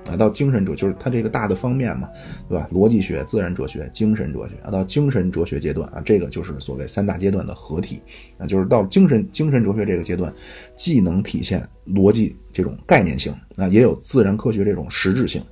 [0.08, 2.10] 啊，到精神哲就是它这个大的方面嘛，
[2.48, 2.68] 对吧？
[2.72, 8.02] 逻辑学、自然哲学、精神哲学，啊，到精神哲学阶段啊，这个就是所谓三大阶段的合体，
[8.38, 10.34] 啊，就是到精神精神哲学这个阶段，
[10.76, 15.44] 既能体现逻辑这种概念性，啊，也有自然科学这种实质性，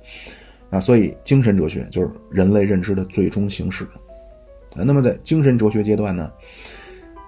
[0.70, 3.84] 啊，所以精神哲学就是人类认知的最终形式。
[4.74, 6.30] 啊，那么在精神哲学阶段呢，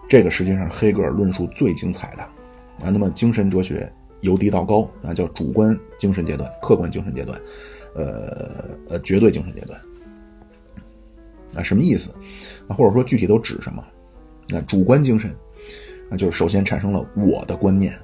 [0.09, 2.23] 这个实际上黑格尔论述最精彩的
[2.87, 2.91] 啊。
[2.91, 3.91] 那么精神哲学
[4.25, 7.39] 由低到高啊，叫主观精神阶段、客观精神阶段，
[7.95, 9.79] 呃呃，绝对精神阶段
[11.55, 12.11] 啊，什么意思？
[12.67, 13.85] 啊，或者说具体都指什么？
[14.49, 15.31] 那主观精神
[16.11, 17.95] 啊，就是首先产生了我的观念。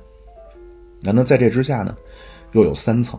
[1.03, 1.97] 那那在这之下呢，
[2.53, 3.19] 又有三层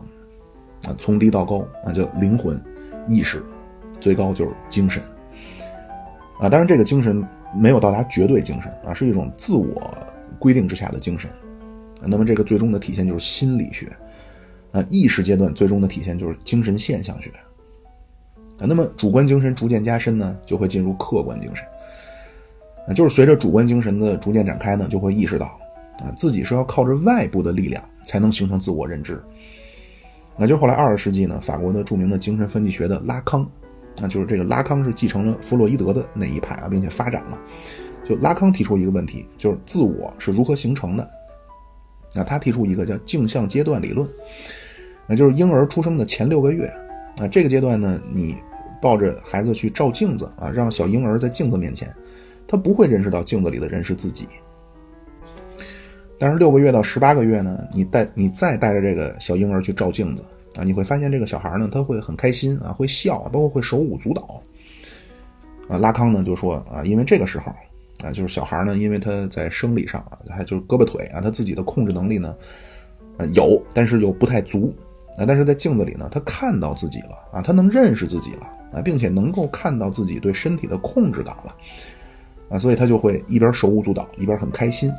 [0.84, 2.62] 啊，从低到高啊，叫灵魂、
[3.08, 3.42] 意识，
[4.00, 5.02] 最高就是精神。
[6.40, 9.92] 啊，当然，这个精神没有到达绝对精神啊，是一种自我
[10.38, 11.28] 规定之下的精神。
[12.06, 13.90] 那么，这个最终的体现就是心理学。
[14.72, 17.30] 啊，意识阶段最终的体现就是精神现象学。
[18.58, 21.62] 啊，那么主观精神逐渐加深呢，就会进入客观精神。
[22.86, 25.60] 啊，就是随着主观精神的逐渐展开呢，就会意识到，
[26.02, 29.22] 啊，自己是要靠着外部的力量才能形成自我认知。
[30.38, 33.46] 那就是后来二十世纪呢，法国的著名的精神分析学的拉康。
[34.00, 37.38] 那就是这个拉康是继承了弗洛伊德的那一派啊，并且发展了。
[38.02, 41.10] 就拉康提出一个问题，就是自我是如何形成的？
[42.14, 44.08] 那他提出一个叫镜像阶段理论，
[45.06, 46.66] 那就是婴儿出生的前六个月
[47.18, 48.36] 啊，这个阶段呢，你
[48.80, 51.92] 抱着孩子去照镜子啊，让小婴儿在镜子面前，
[52.46, 54.26] 他不会认识到镜子里的人是自己。
[56.18, 60.24] 但是六个月到十八个月呢，你带你再带着这个小婴儿去照镜子。
[60.54, 64.42] 啊，你会发现这个小孩呢，他会很开心啊，会笑，包括会手舞足蹈。
[65.66, 67.50] 啊，拉康呢就说啊，因为这个时候
[68.02, 72.34] 啊，就是小孩呢，因为他在生理上啊，还就是胳膊腿啊，他自己的控制能力呢，
[73.16, 74.74] 啊有，但是又不太足
[75.16, 75.24] 啊。
[75.26, 81.56] 但是在镜子里呢，他看到自己了啊，他能认识自己了啊，并且能够看到自己对身体的控制感了
[82.50, 84.90] 啊，所以他就会一边手舞足蹈，一边很开心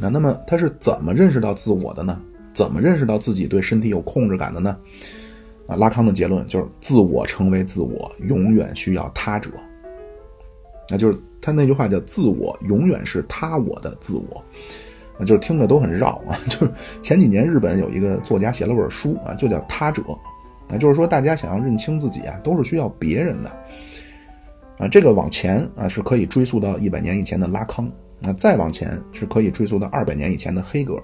[0.00, 0.08] 啊。
[0.08, 2.20] 那么他是怎么认识到自我的呢？
[2.54, 4.76] 怎么认识到自己对身体有控制感的呢？
[5.66, 9.50] 啊，拉康的结论就是自我成为自我，永远需要他者。
[10.88, 11.18] 那就是
[11.48, 14.44] 他那句话叫“自我永远是他我的自我”，
[15.18, 16.36] 啊，就是听着都很绕啊。
[16.50, 20.02] 就是前几年日本有一个作家写了本书啊，就叫《他者》，
[20.68, 23.50] 啊，就是说大家想要认清自己啊，都是需要别人的。
[24.76, 31.02] 啊，这个往前啊是可以追溯到一百年以前的拉康，那再往前是可以追溯到二百年以前的黑格尔。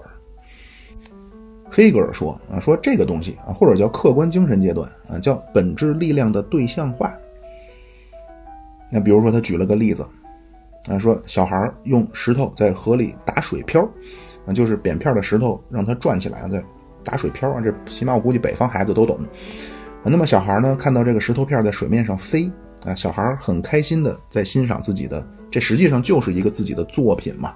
[1.71, 7.11] 黑格尔说啊，说这个东西啊，或者叫客观精神阶段啊，叫本质力量的对象化。
[8.87, 10.05] 那比如说，他举了个例子
[10.87, 13.81] 啊，说小孩用石头在河里打水漂，
[14.45, 16.63] 啊，就是扁片的石头让它转起来，再
[17.03, 19.17] 打水漂啊，这起码我估计北方孩子都懂。
[19.17, 22.51] 啊那么小孩呢，看到这个石头片在水面上飞
[22.85, 27.55] 啊，小孩很开心的在欣赏自己的，这实际上就是一个自己的作品嘛。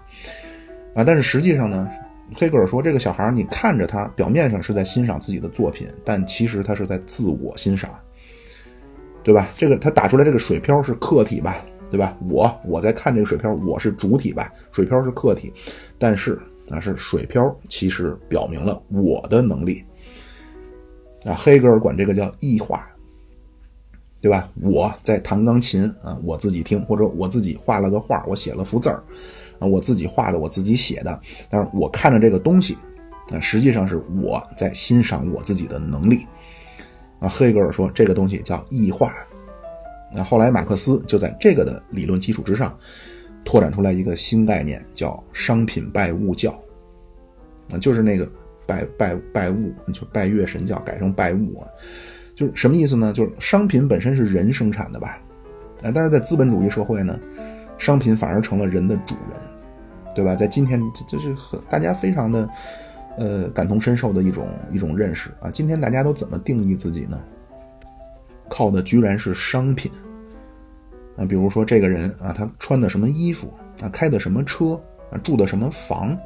[0.96, 1.88] 啊，但是实际上呢，
[2.34, 7.92] 黑格尔说，这个小孩你看着他表面上是在欣赏自己的作品，但其实他是在自我欣赏，
[9.22, 9.48] 对吧？
[9.56, 11.58] 这个他打出来这个水漂是客体吧？
[11.92, 12.16] 对吧？
[12.30, 14.54] 我我在看这个水漂，我是主体吧？
[14.72, 15.52] 水漂是客体，
[15.98, 19.84] 但是啊，是水漂其实表明了我的能力。
[21.26, 22.90] 啊，黑格尔管这个叫异化，
[24.22, 24.50] 对吧？
[24.62, 29.04] 我在弹钢琴啊，我自己听，或者我自己画了个画，我写了幅字儿，
[29.60, 32.78] 啊，我自己画的，我自己写的，但是我看着这个东西，
[33.32, 36.26] 啊，实际上是我在欣赏我自己的能力。
[37.20, 39.14] 啊，黑格尔说这个东西叫异化。
[40.14, 42.76] 那后来，马克思就在这个的理论基础之上，
[43.46, 46.52] 拓展出来一个新概念，叫商品拜物教。
[47.72, 48.28] 啊，就是那个
[48.66, 51.68] 拜拜拜物，就拜月神教改成拜物啊，
[52.36, 53.14] 就是什么意思呢？
[53.14, 55.22] 就是商品本身是人生产的吧？
[55.84, 57.20] 啊，但是在资本主义社会呢，
[57.78, 59.40] 商品反而成了人的主人，
[60.16, 60.36] 对吧？
[60.36, 62.50] 在今天，这是很大家非常的
[63.20, 65.52] 呃感同身受的一种一种认识啊。
[65.52, 67.22] 今天大家都怎么定义自己呢？
[68.50, 69.92] 靠的居然是商品。
[71.16, 74.82] 啊，比如说这个人啊，他穿的什么衣服啊，开的什么车
[75.12, 76.18] 啊，住的什么房，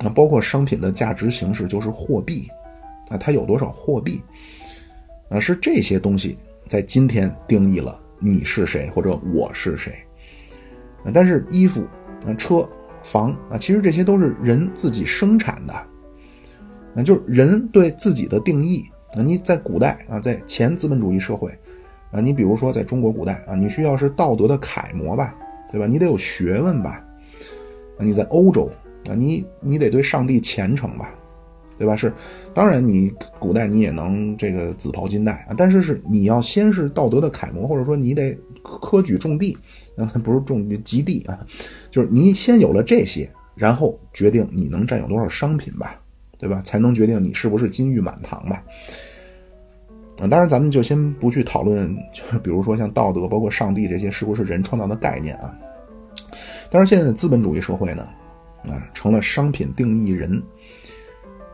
[0.00, 2.48] 啊，包括商品的价值形式就是货币。
[3.08, 4.22] 啊，他有多少货币？
[5.28, 9.92] 啊，是这些东西在今天定义了你是谁或者我是谁。
[11.04, 11.86] 啊，但是衣服
[12.26, 12.68] 啊、车、
[13.02, 15.74] 房啊，其实这些都是人自己生产的，
[16.96, 18.84] 啊，就是人对自己的定义。
[19.14, 21.50] 啊，你在古代啊，在前资本主义社会，
[22.10, 25.34] 啊，你比如说在中国古代啊，你需要是道德的楷模吧，
[25.70, 25.86] 对吧？
[25.86, 27.04] 你得有学问吧？
[27.98, 28.70] 啊，你在欧洲
[29.08, 31.14] 啊，你你得对上帝虔诚吧，
[31.76, 31.94] 对吧？
[31.94, 32.12] 是，
[32.54, 39.58] 当然你古代你也能这个紫袍金带啊，但是是你要先是道德的楷模，或者说你得科举种地，
[39.96, 41.38] 啊，不是种及地啊，
[41.90, 45.98] 就是你先有了这些，然后决定你能占有多少商品吧。
[46.42, 46.60] 对吧？
[46.64, 48.64] 才能决定你是不是金玉满堂吧。
[50.18, 55.56] 啊，当然咱们就先不去讨论，就是比如说像道德，包括上帝这些，是不是人创造的概念啊？
[56.68, 58.08] 但是现在的资本主义社会呢，
[58.64, 60.42] 啊，成了商品定义人。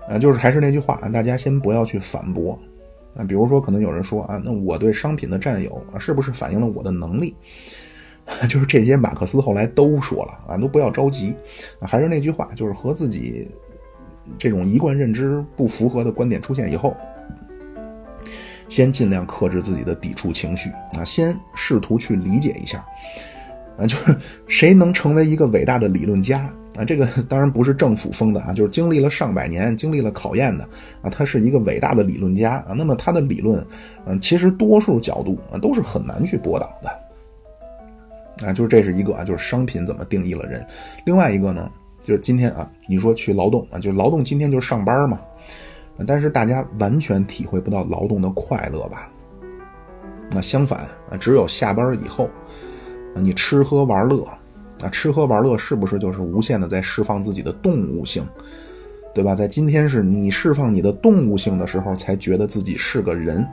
[0.08, 2.58] 啊，就是还是那句话啊，大家先不要去反驳。
[3.14, 7.36] 啊，比如说可能有人说啊，那我对商品的占有啊，是不是反映了我的能力？
[8.48, 11.36] 就是这些，马克思后来都说了啊，都不要着急。
[11.78, 13.46] 啊还是那句话，就是和自己。
[14.36, 16.96] 这种一贯认知不符合的观点出现以后，
[18.68, 22.84] 先尽量克制自己的抵触情绪啊，先试图去理解一下
[23.78, 26.84] 啊，就是谁能成为一个伟大的理论家啊？
[26.84, 30.64] 这个当然不是政府封的啊，就是经历了上百年、经历了考验的
[31.00, 32.74] 啊，他是一个伟大的理论家啊。
[32.76, 33.64] 那么他的理论，
[34.04, 38.52] 嗯，其实多数角度啊都是很难去驳倒的啊。
[38.52, 40.64] 就是这是一个啊，就是商品怎么定义了人。
[41.06, 41.70] 另外一个呢？
[42.08, 45.20] 就是今天啊，你说去劳动啊，就劳动今天就是上班嘛，
[46.06, 49.10] 但是大家完全体会不到劳动的快乐吧？
[50.30, 52.30] 那相反啊，只有下班以后
[53.14, 54.24] 啊，你吃喝玩乐
[54.80, 58.26] 啊，吃喝玩乐是不是就是无限的在释放自己的动物性，
[59.14, 59.34] 对吧？
[59.34, 63.46] 在今天是你释放你的动物性的时候，才觉得自己是个人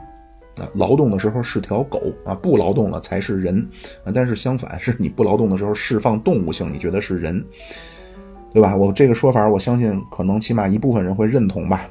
[0.56, 3.68] 啊，劳动的时候是条狗啊，不劳动了才是人
[4.02, 4.10] 啊。
[4.14, 7.44] 但是相反，是你不劳动的时候释放动物性，你觉得是人。
[8.56, 8.74] 对吧？
[8.74, 11.86] 我这个说法，我相信可能起码一部分人会认同吧。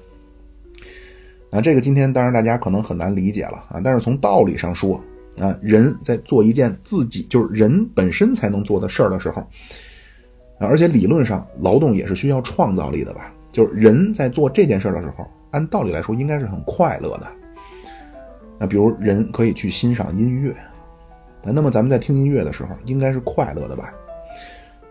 [1.51, 3.79] 啊，这个今天当然大家可能很难理解了啊。
[3.83, 4.99] 但是从道理上说
[5.39, 9.43] 啊，人在做一件自己就是人本身才能做的事儿的时候，
[10.57, 13.31] 啊，而且理论上劳动也是需要创造力的吧？
[13.51, 17.27] 就是人在做这件事儿的时候，按道理来说应该是很快乐的。
[18.57, 20.49] 那比如人可以去欣赏音乐，
[21.43, 23.93] 啊，那么咱们在听音乐的时候应该是快乐的吧？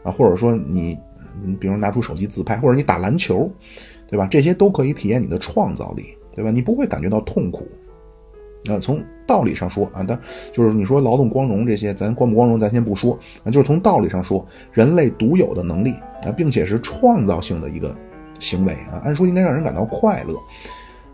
[0.05, 0.97] 啊，或者说你。
[1.43, 3.51] 你比如拿出手机自拍，或者你打篮球，
[4.09, 4.27] 对吧？
[4.31, 6.51] 这些都可以体验你的创造力，对吧？
[6.51, 7.67] 你不会感觉到痛苦。
[8.67, 10.19] 啊，从道理上说啊，但
[10.51, 13.13] 就是你说劳动光荣这些，咱光不光荣咱先不说
[13.45, 17.95] 啊，就是从道理上说，人类独有的能力啊，并且是创造性的一个
[18.39, 20.35] 行为啊，按说应该让人感到快乐。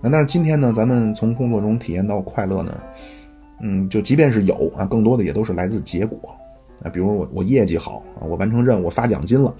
[0.00, 2.80] 啊，但是今天呢，咱们从工作中体验到快乐呢，
[3.62, 6.16] 嗯，就即便是有啊，更多的也都是来自结果
[6.84, 9.52] 啊，比如我我业绩好啊，我完成任务，发奖金了。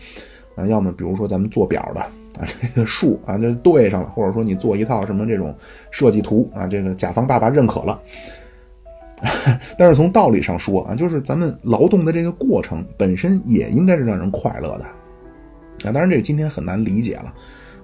[0.57, 5.55] 啊，要么比如说咱们做表的啊，这个数啊就对上了，或者说你做一套什么这种
[5.91, 8.01] 设计图啊，这个甲方爸爸认可了。
[9.77, 14.85] 但是从道理上说啊，就是咱们劳动的这个过程本身也应该是让人快乐的
[15.89, 15.93] 啊。
[15.93, 17.35] 当然这个今天很难理解了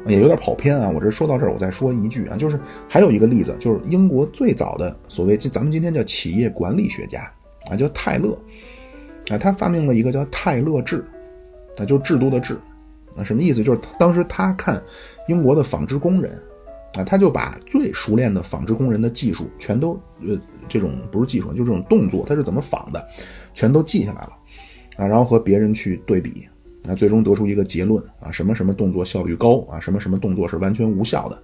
[0.06, 0.90] 也有点跑偏啊。
[0.94, 2.58] 我这说到这儿，我再说一句啊，就是
[2.88, 7.30] 还有一个例子，就是英国最早的所谓咱们今天叫企业管理学家
[7.68, 8.30] 啊，叫泰勒
[9.28, 11.04] 啊，他发明了一个叫泰勒制，
[11.78, 12.58] 啊，就是制度的制
[13.16, 13.62] 啊，什么意思？
[13.62, 14.82] 就是当时他看
[15.28, 16.40] 英国的纺织工人
[16.94, 23.06] 啊，他就把最熟练的纺织工人的技术全都呃，这种不是技术，就这种动作，他是怎么纺的，
[23.54, 24.32] 全都记下来了
[24.96, 26.46] 啊，然后和别人去对比。
[26.88, 31.36] 那最终得出一个结论啊，什么什么动作效率高啊，什么什么动作是完全无效的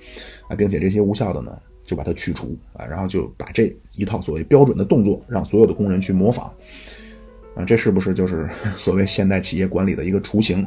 [0.47, 1.51] 啊，并且这些无效的呢，
[1.83, 6.55] 就把它去除啊，然后就把这一套所谓标准的动作让所有的工人去模仿
[7.55, 10.67] 啊，这是不是就是 所谓现代企业管理的一个雏形？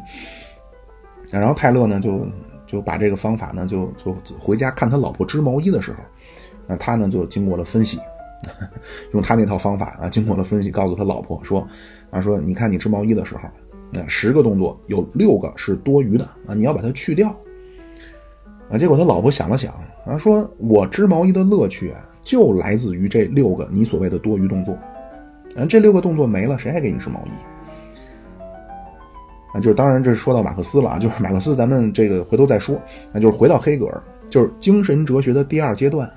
[1.32, 2.28] 然后泰勒呢，就
[2.66, 5.98] 就把这个方法呢，就就回家看他老婆织毛衣的时候，
[6.68, 8.00] 那他呢就经过了分析，
[9.14, 11.68] 用他那套方法啊，经过了分析，告诉他老婆说
[12.12, 13.42] 啊，说你看你织毛衣的时候。
[13.94, 17.30] 那十个动作有六个是多余的啊，你要把它去掉
[18.68, 18.78] 啊。
[18.78, 19.72] 结果他老婆想了想
[20.06, 24.76] 啊，说我织毛衣的乐趣啊，就来自于这六个你所谓的多余动作。
[25.56, 27.30] 啊，这六个动作没了，谁还给你织毛衣？
[29.53, 32.80] 啊，就是当然这是说到马克思了啊，就是马克思，咱们这个回头再说。
[33.12, 36.12] 那就是回到黑格尔，就是精神哲学的第二阶段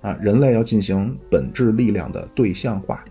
[0.00, 3.04] 啊，人类要进行本质力量的对象化。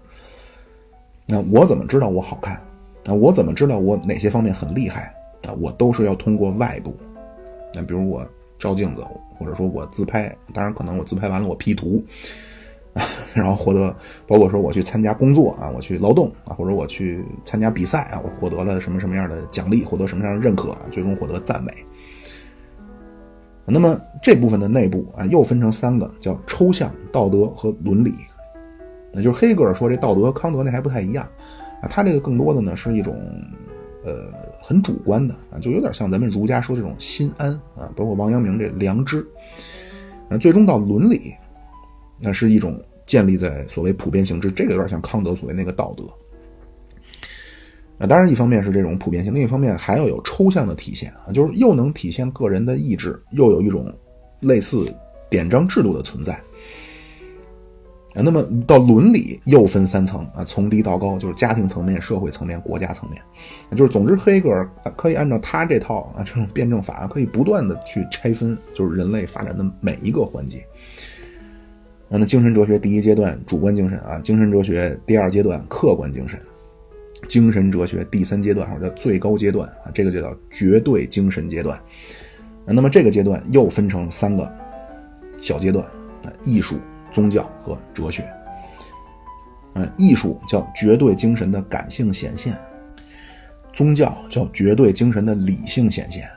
[1.25, 2.59] 那我怎么知道我好看？
[3.03, 5.13] 那我怎么知道我哪些方面很厉害
[5.45, 5.51] 啊？
[5.59, 6.95] 我都是要通过外部，
[7.73, 8.25] 那比如我
[8.57, 9.01] 照镜子，
[9.38, 12.01] 或者说我自拍，当然可能我自拍完了我 P 图，
[13.33, 13.95] 然后获得，
[14.27, 21.71] 包括说我去参加工作啊，我去劳动啊，或者我去参加比赛啊，我获得了什么什么样的奖励，获得什么样的认可啊，最终获得赞美。
[23.65, 28.13] 那么这部分的内部啊，又分成三个，叫抽象、道德和伦理。
[29.11, 31.25] 那就是黑格尔说这道德和，康德那还不太一样。
[31.81, 33.15] 啊，他这个更多的呢是一种，
[34.05, 34.31] 呃，
[34.61, 39.25] 很主观的啊，就有点像咱们儒家说这种心安啊，包括王阳明这良知，
[40.29, 41.33] 啊，最终到伦理，
[42.24, 46.05] 那是一种建立在所谓普遍性质，这个有点像康德所谓那个道德。
[47.97, 53.93] 啊，当然一方面是这种普遍性，另一方面还要有抽象的体现啊，就是又能体现个人的意志，又有一种
[54.39, 54.91] 类似
[55.30, 56.34] 典章制度的存在。
[58.15, 63.21] 啊，那么到伦理又分三层啊，从低到高，就是家庭层面、社会层面、国家层面，
[63.76, 70.65] 就是总之，黑格尔可以按照他这套啊这种辩证法，可以不断的去拆分，就是人类发展的每一个环节。
[72.14, 76.39] 啊，那精神哲学第一阶段主观精神啊，精神哲学第二阶段客观精神，
[77.28, 81.78] 精神哲学第三阶段或者叫最高阶段啊，这个就叫绝对精神阶段。
[82.66, 84.49] 那么这个阶段又分成三个
[85.38, 85.86] 小阶段，
[86.43, 86.78] 艺术。
[87.11, 88.28] 宗教和哲学，
[89.76, 92.57] 嗯，艺术叫绝对精神的感性显现，
[93.72, 96.28] 宗教叫绝对精神的理性显现，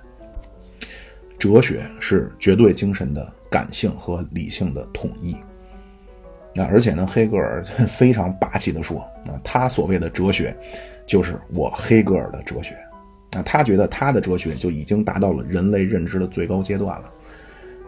[1.39, 5.35] 哲学是绝对精神的感性和理性的统一。
[6.57, 10.57] 那而且呢，黑格尔 非常霸气的说，啊，他所谓的哲学，
[11.07, 12.75] 就是我黑格尔的哲学，
[13.37, 17.13] 啊，他觉得他的哲学就已经达到了人类认知的最高阶段了，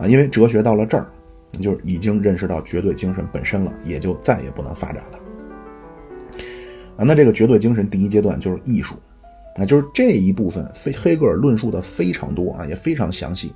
[0.00, 1.06] 啊，因为哲学到了这儿。
[1.62, 5.18] 就是已经认识到绝对精神本身了，也就再也不能发展了。
[6.98, 8.94] 啊，那这个绝对精神第一阶段就是艺术，
[9.56, 13.50] 啊，就是这一部分，非黑格尔论述的非常多啊，也非常详细，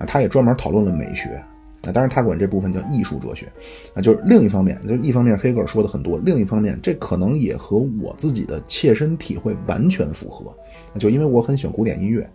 [0.00, 1.40] 啊，他也专门讨论了美学，
[1.86, 3.46] 啊，当然他管这部分叫艺术哲学，
[3.94, 10.54] 啊，就是另一方面，就一方面黑格尔说的很多，另一方面这可能也和我自己的切身体会完全符合，
[10.98, 12.28] 就因为我很喜欢古典音乐，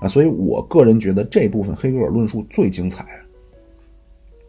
[0.00, 3.06] 啊，所以我个人觉得这部分黑格尔论述最精彩。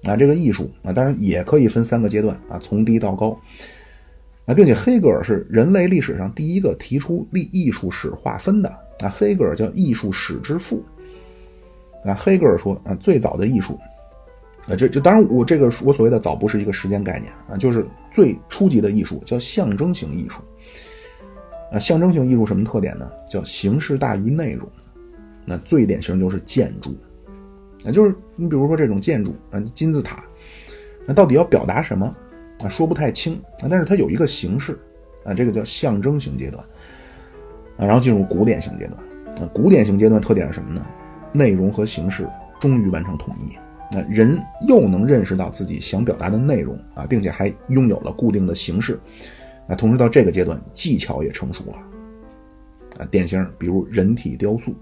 [0.04, 3.39] 啊，这个艺术啊，当然也可以分三个阶段啊，从低到高。
[4.48, 8.70] 啊，并且黑格尔是人类历史上第一个提出立艺术史划分的
[9.02, 10.84] 啊，黑格尔叫艺术史之父。
[12.04, 13.80] 啊，黑格尔说啊，最早的艺术
[14.68, 20.41] 啊，这这当然我这个我所谓的早不是一个时间概念啊，就是最初级的艺术叫象征型艺术
[21.72, 23.09] 啊，象征性艺术什么特点呢？
[23.28, 24.70] 叫形式大于内容，
[25.45, 26.95] 那最典型就是建筑。
[27.84, 30.24] 那就是你比如说这种建筑啊，金字塔，
[31.07, 32.16] 那到底要表达什么
[32.59, 32.70] 啊？
[32.70, 33.68] 说不太清啊。
[33.68, 34.78] 但是它有一个形式
[35.26, 36.64] 啊，这个叫象征型阶段
[37.78, 37.86] 啊。
[37.86, 39.49] 然后进入古典型阶段啊。
[39.51, 40.86] 古典型阶段特点是什么呢？
[41.32, 42.28] 内容和形式
[42.59, 43.57] 终于完成统一。
[43.92, 49.00] 那人又能认识到自己想表达的内容啊，并且还拥有了固定的形式。
[49.68, 51.78] 那同时到这个阶段，技巧也成熟了
[52.98, 53.08] 啊。
[53.12, 54.74] 典型比如人体雕塑。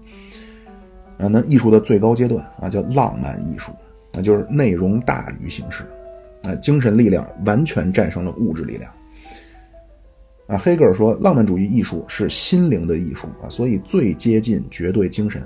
[1.18, 3.72] 啊，那艺术的最高阶段啊，叫浪漫艺术，
[4.10, 5.84] 那就是内容大于形式，
[6.42, 8.90] 啊，精神力量完全战胜了物质力量。
[10.46, 15.42] 啊，黑格尔说，浪漫主义艺术是心灵的艺术啊，所以最接近绝对精神，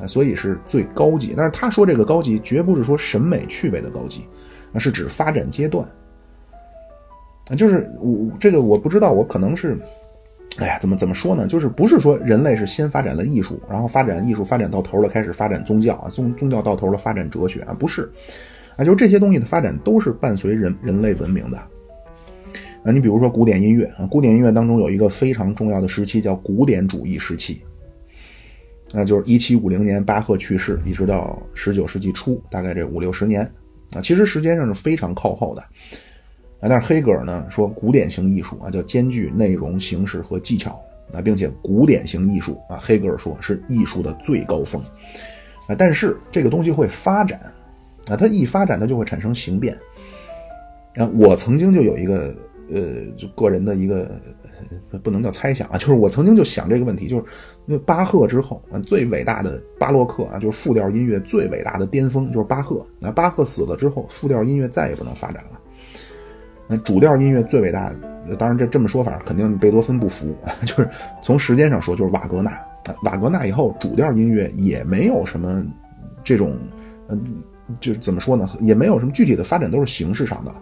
[0.00, 1.34] 啊，所以是最高级。
[1.36, 4.24] 但是他说这个高级，绝不是说审美趣味的高级，
[4.72, 5.86] 那是指发展阶段。
[7.50, 9.78] 啊，就是我这个我不知道，我可能是，
[10.58, 11.46] 哎呀，怎么怎么说呢？
[11.46, 18.10] 就是不是说人类是先发展了艺术，然后发展艺术发展到头了，开始发展宗教啊，宗宗教到头了发展哲学啊，不是，
[18.76, 21.56] 啊，就是这些东西的发展都是伴随人人类文明的。
[22.84, 27.62] 啊，你比如说古典音乐啊，古典音乐当中有一个非常重要的时期叫古典主义时期，
[28.92, 33.42] 那就是一七五零年巴赫去世，一直到十九世纪初，大概这五六十年
[33.92, 35.62] 啊，其实时间上是非常靠后的。
[36.60, 40.80] 啊，但是黑格尔呢说，古典型艺术啊，叫兼具内容、形式和技巧
[41.12, 44.82] 啊，并且古典型艺术啊，黑格尔说是艺术的最高峰
[45.68, 45.74] 啊。
[45.76, 47.38] 但是这个东西会发展
[48.08, 49.76] 啊，它一发展，它就会产生形变
[50.96, 51.06] 啊。
[51.14, 52.34] 我曾经就有一个
[52.72, 54.20] 呃，就个人的一个
[55.02, 57.24] 不能叫猜想啊，就是我曾经就想这个问题，就是
[57.66, 62.84] 那巴赫之后啊，最伟大的巴洛克啊，就是复调音乐最伟大的巅峰就是巴赫。
[62.98, 65.60] 那巴赫死了之后，复调音乐再也不能发展了。
[66.66, 67.92] 那主调音乐最伟大，
[68.38, 70.34] 当然这这么说法肯定贝多芬不服，
[70.66, 70.88] 就是
[71.22, 72.52] 从时间上说就是瓦格纳。
[73.02, 75.64] 瓦格纳以后主调音乐也没有什么
[76.24, 76.56] 这种，
[77.08, 77.42] 嗯，
[77.80, 80.54] 就是怎么说呢，也没有什么具体的发展，都是形式上的。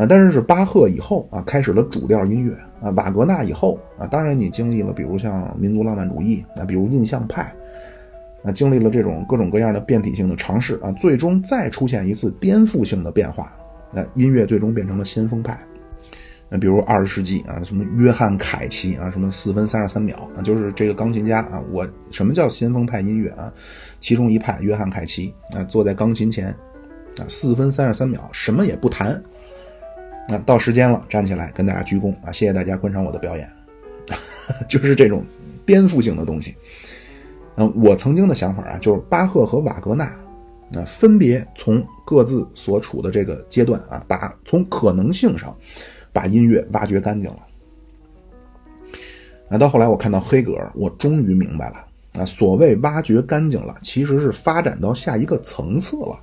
[0.00, 7.52] 啊，但是是巴赫以后啊，开始了主调音乐啊，瓦格纳以后啊，当然你经历了比如像民族浪漫主义啊，比如印象派
[8.42, 13.54] 啊，经历了这种各种各样的变体性的尝试啊，最终再出现一次颠覆性的变化。
[13.92, 15.58] 那音乐最终变成了先锋派，
[16.48, 23.52] 那比如二十世纪啊，什么约翰凯奇啊，什么四分三十三秒啊，就是这个钢琴家啊，我什么叫先锋派音乐啊？
[24.00, 26.48] 其中一派约翰凯奇啊，坐在钢琴前
[27.18, 29.20] 啊，四分三十三秒什么也不弹，
[30.30, 33.50] 那到时间了，站起来跟大家鞠躬啊，谢谢大家观赏我的表演，
[34.68, 35.24] 就是这种
[35.66, 36.54] 颠覆性的东西。
[37.56, 40.14] 嗯，我曾经的想法啊，就是巴赫和瓦格纳。
[40.72, 45.52] 那分别从各自所处的这个阶段啊，把从可能性上
[46.12, 47.38] 把音乐挖掘干净了。
[49.48, 56.16] 那到后来我看到黑格尔，我终于明白了啊，所谓挖掘干净了，其实是发展到下一个层次了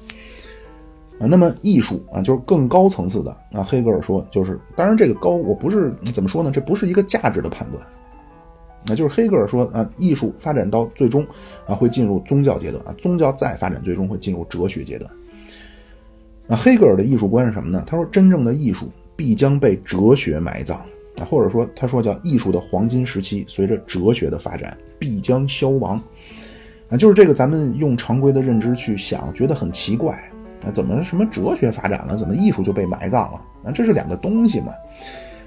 [1.20, 1.28] 啊。
[1.28, 3.64] 那么艺术啊，就是更高层次的啊。
[3.64, 6.52] 黑格尔说，就是当然这个高，我不是怎么说呢？
[6.52, 7.86] 这不是一个价值的判断。
[8.90, 11.26] 那就是黑格尔说啊，艺术发展到最终
[11.66, 15.12] 啊，会进入宗教阶段啊，宗教再发展，最终会进入哲学阶段。
[16.48, 17.84] 啊，黑格尔的艺术观是什么呢？
[17.86, 18.88] 他说，真正的艺术
[19.18, 20.78] 必将被哲学埋葬
[21.18, 26.02] 啊，或者说他说叫艺术的黄金时期，随着哲学的发展必将消亡
[26.88, 26.96] 啊。
[26.96, 30.18] 就是这个，咱们用常规的认知去想，觉得很奇怪
[30.72, 33.42] 怎么什么哲学发展了，怎么艺术就被埋葬了？
[33.66, 34.74] 啊，这是两个东西嘛。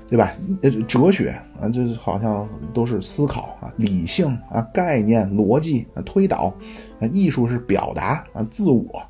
[0.08, 0.32] 对吧？
[0.62, 2.44] 呃，哲学啊，这好像
[2.74, 6.52] 都是思考啊，理性啊，概念、逻辑啊，推导
[6.98, 9.00] 啊，艺术是表达啊，自我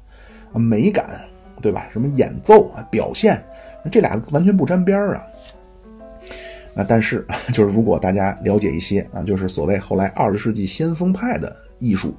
[0.53, 1.23] 啊，美感，
[1.63, 1.89] 对吧？
[1.91, 3.43] 什么演奏啊，表现，
[3.91, 5.27] 这俩完全不沾边儿啊。
[6.75, 12.15] 啊，但是 就是如果大家了解一些啊，就是所谓后来二十世纪先锋派的艺术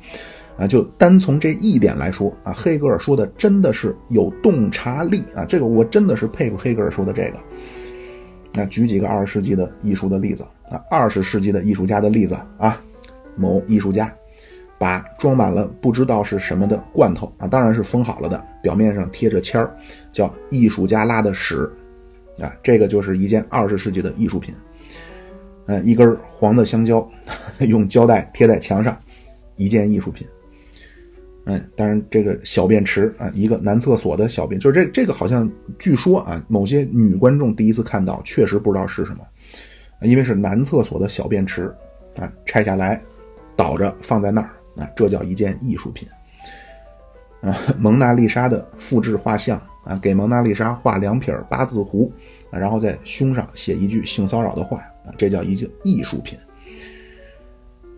[0.62, 7.39] 啊，就单从这一点来说啊，黑格尔说的真的是有洞察力啊，这个我真的是佩服黑格尔说的这个。
[8.53, 12.80] 那举几个二十世纪的艺术的例子啊，二十世纪的艺术家的例子啊，
[13.36, 14.14] 某艺术家
[14.78, 19.76] 把装满了不知道是什么的罐头啊，当然是封好了的，表面上贴着签儿，
[20.12, 21.68] 叫“艺术家拉的屎”，
[22.39, 24.53] 啊，这个就是一件二十世纪的艺术品。
[25.66, 27.09] 嗯，一根黄的香蕉，
[27.68, 28.95] 用胶带贴在墙上，
[29.55, 30.28] 一件艺术品。
[31.46, 39.26] 嗯，当然，这个小便池啊，一个男厕所的小便，就是这这个好像据说啊，某些女观众第一次看到，确实不知道是什么，
[40.04, 41.74] 因为是男厕所的小便池
[42.16, 43.02] 啊，拆下来
[43.56, 46.08] 倒着放在那儿啊，这叫一件艺术品
[47.42, 47.58] 啊。
[47.80, 52.14] 蒙娜丽莎的复制画像啊，给蒙娜丽莎画两撇八字胡
[52.52, 56.38] 啊，然后在胸上写一句性骚扰的话啊，这叫一件艺术品。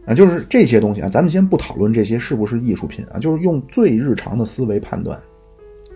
[0.06, 5.18] 啊，就是这些东西啊，咱们先不讨论这些是不是艺术品啊，就是用最日常的思维判断，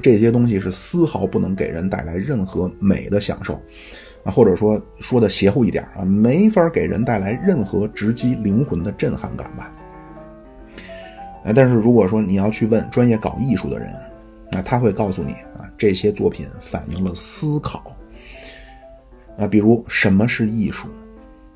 [0.02, 3.56] 这些东西是丝毫不能给人带来任何美的享受，
[4.24, 9.74] 啊，或者说说的邪乎一点啊，没法给人带来任何直击灵魂的震撼感吧。
[11.44, 13.94] 啊，但是如果说你要去问专业搞艺术的人，
[14.54, 17.94] 那他会告诉你啊，这些作品反映了思考，
[19.38, 20.88] 啊，比如什么是艺术。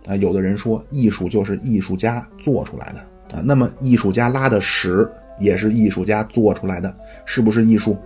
[0.08, 5.08] 啊，有的人说艺术就是艺术家做出来的啊，那么艺术家拉的屎
[5.40, 6.96] 也是艺术家做出来的，
[7.26, 7.98] 是不是艺术？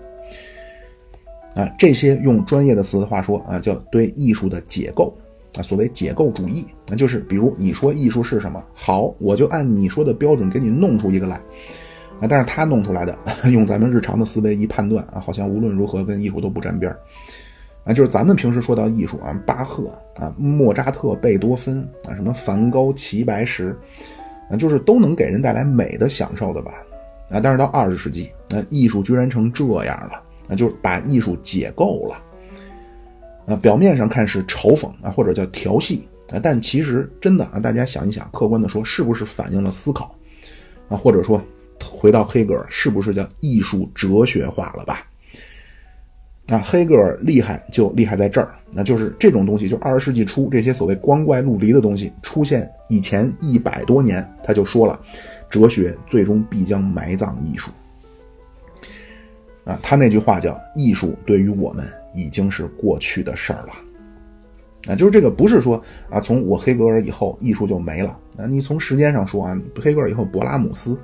[1.56, 5.18] 啊，这些用专业的词的话说啊，叫对艺术的解构
[5.58, 11.38] 啊，所谓解构主义，那就是比如你说艺术是什么，好，我就按你说的标准给你弄出一个来，
[12.20, 13.18] 啊，但是他弄出来的，
[13.50, 17.00] 用咱们日常的思维一判断啊，好像无论如何跟艺术都不沾边儿，
[17.86, 23.78] 啊，就是咱们平时说到艺术啊，巴赫啊，莫扎特、贝多芬啊，什么梵高、齐白石，
[24.50, 26.74] 啊，就是都能给人带来美的享受的吧，
[27.30, 32.22] 啊，但是到二十世纪，那艺术居然成这样了，那就是把艺术解构了。
[33.46, 40.16] 啊，表面上看是嘲讽啊，或者叫调戏啊，但其实真的啊，大家想一想，客观的说，是不是反映了思考
[40.90, 40.98] 啊？
[40.98, 41.40] 或者说，
[41.88, 45.06] 回到黑格尔，是不是叫艺术哲学化了吧？
[46.48, 55.00] 啊，黑格尔厉害就厉害在这儿，那就是这种东西，就二十世纪初这些所谓光怪陆离的东西出现以前一百多年，他就说了，
[55.50, 57.72] 哲学最终必将埋葬艺术。
[59.64, 61.84] 啊，他那句话叫“艺术对于我们
[62.14, 63.74] 已经是过去的事儿了”，
[64.94, 65.82] 啊，就是这个不是说
[66.12, 68.46] 啊，从我黑格尔以后艺术就没了啊。
[68.46, 70.96] 你从时间上说啊，黑格尔以后，勃拉姆斯、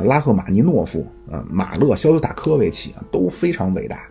[0.00, 4.06] 拉赫玛尼诺夫啊、马勒、肖斯塔科维奇啊都非常伟大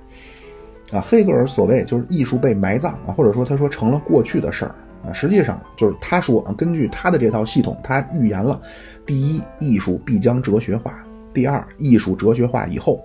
[0.93, 1.01] 啊。
[1.01, 4.75] 黑格尔所谓就是艺术被埋葬啊，或者说他说成了过去的事儿
[5.05, 8.61] 啊，实际上就是他说啊，根据他的这套系统，他预言了：
[9.05, 10.91] 第一，艺术必将哲学化；
[11.33, 13.03] 第二，艺术哲学化以后。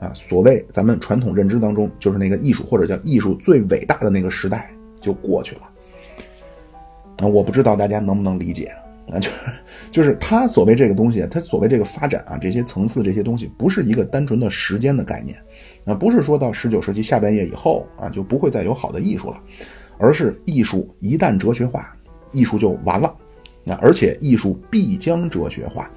[0.00, 4.70] 啊，所谓咱们传统认知当中，就是那个艺术或者叫艺术最伟大的那个时代
[5.00, 5.62] 就过去了。
[7.16, 8.66] 啊，我不知道大家能不能理解
[9.10, 9.18] 啊？
[9.18, 9.36] 就是
[9.90, 15.36] 就是他所谓这个东西，他所谓这个发展啊，这些层次这些东西，不是一个单纯的时间的概念，
[15.88, 19.42] 那，不是说到十九世纪下半叶以后啊就不会再有好的艺术了，
[19.98, 21.96] 而是艺术一旦哲学化，
[22.30, 23.16] 艺术就完了。
[23.64, 25.90] 那而且艺术必将哲学化，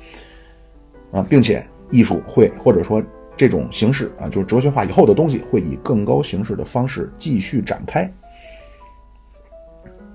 [1.12, 3.04] 啊，并且艺术会或者说。
[3.38, 8.04] 这种形式啊，就是哲学化以后的东西，会以更高形式的方式继续展开。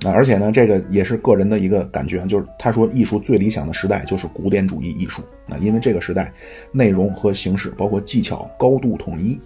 [0.04, 6.32] 啊，而且呢，这个也是个人的一个感觉，就是他说，艺术最理想的时代就是古典主义艺术啊，因为这个时代
[6.70, 9.40] 内容和形式，包括技巧高度统一。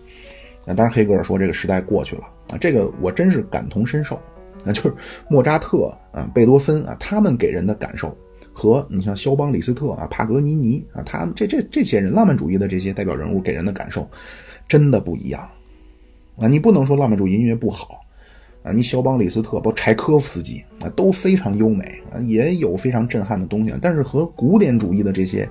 [0.74, 4.20] 当然，黑格尔说这个时代过去了啊，这个我真是感同身受。
[4.64, 4.94] 啊，就是
[5.28, 8.14] 莫扎特啊、贝多芬啊，他们给人的感受。
[8.52, 14.06] 和你像肖邦、李斯特啊、帕格尼尼啊，他们这这这些人浪漫主义的这些代表人物给人的感受，
[14.68, 15.48] 真的不一样
[16.36, 16.46] 啊！
[16.46, 18.00] 你不能说浪漫主义音乐不好
[18.62, 25.48] 啊，你肖邦、李斯特包括柴科夫斯基啊都非常优美啊，也有非常震撼的东西，但是和古典主义的这些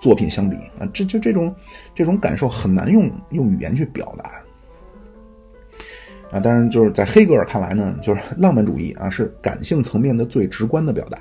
[0.00, 1.52] 作品相比啊，这就这种
[1.96, 4.40] 这种感受很难用用语言去表达。
[6.32, 11.18] 啊，当然就是在黑格尔看来呢，就是浪漫主义啊是感性层面的最直观的表达，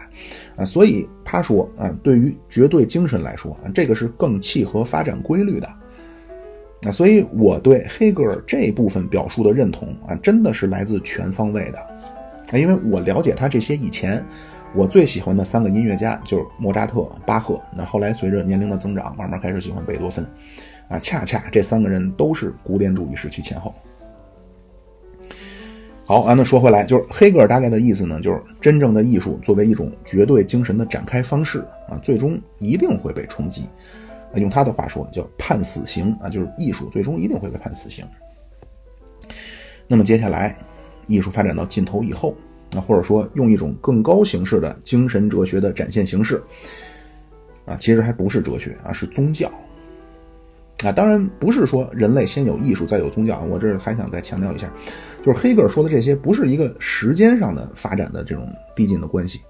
[0.56, 5.68] 啊，所以他说啊，对于绝对精神来说啊，这个是更契合发展规律的，
[6.84, 11.80] 啊，所以我对黑格尔这部分表述的认同啊，真的是来自全方位的，
[12.50, 14.24] 啊，因为我了解他这些以前，
[14.74, 20.26] 我最喜欢的三个音乐家就是莫扎特、巴赫，那后来随着年龄的增长，慢慢开始喜欢贝多芬，
[20.88, 23.76] 啊，恰恰这三个人都是古典主义时期前后。
[26.12, 33.64] 好啊，那说回来，就是黑格尔大概的意思呢，就是真正的艺术作为一种绝对精神的展开方式啊，最终一定会被冲击。
[34.36, 38.06] 用他的话说，叫判死刑啊，就是艺术最终一定会被判死刑。
[39.88, 40.54] 那么接下来，
[41.08, 42.36] 艺术发展到尽头以后，
[42.74, 46.44] 那或者说用一种更高形式的精神哲学的展现形式
[47.64, 49.50] 啊，其实还不是哲学啊，是宗教。
[50.84, 54.72] 啊，当然不是说人类先有艺术再有宗教，我这还想再强调一下，
[55.22, 59.42] 就是黑格尔说的这些不是一个时间上的发展的这种递进的关系。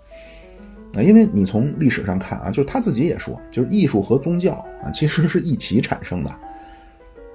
[0.94, 4.54] 啊，因为你从历史上看啊，就是他自己也说，就是艺术和宗教
[4.84, 6.30] 啊其实是一起产生的。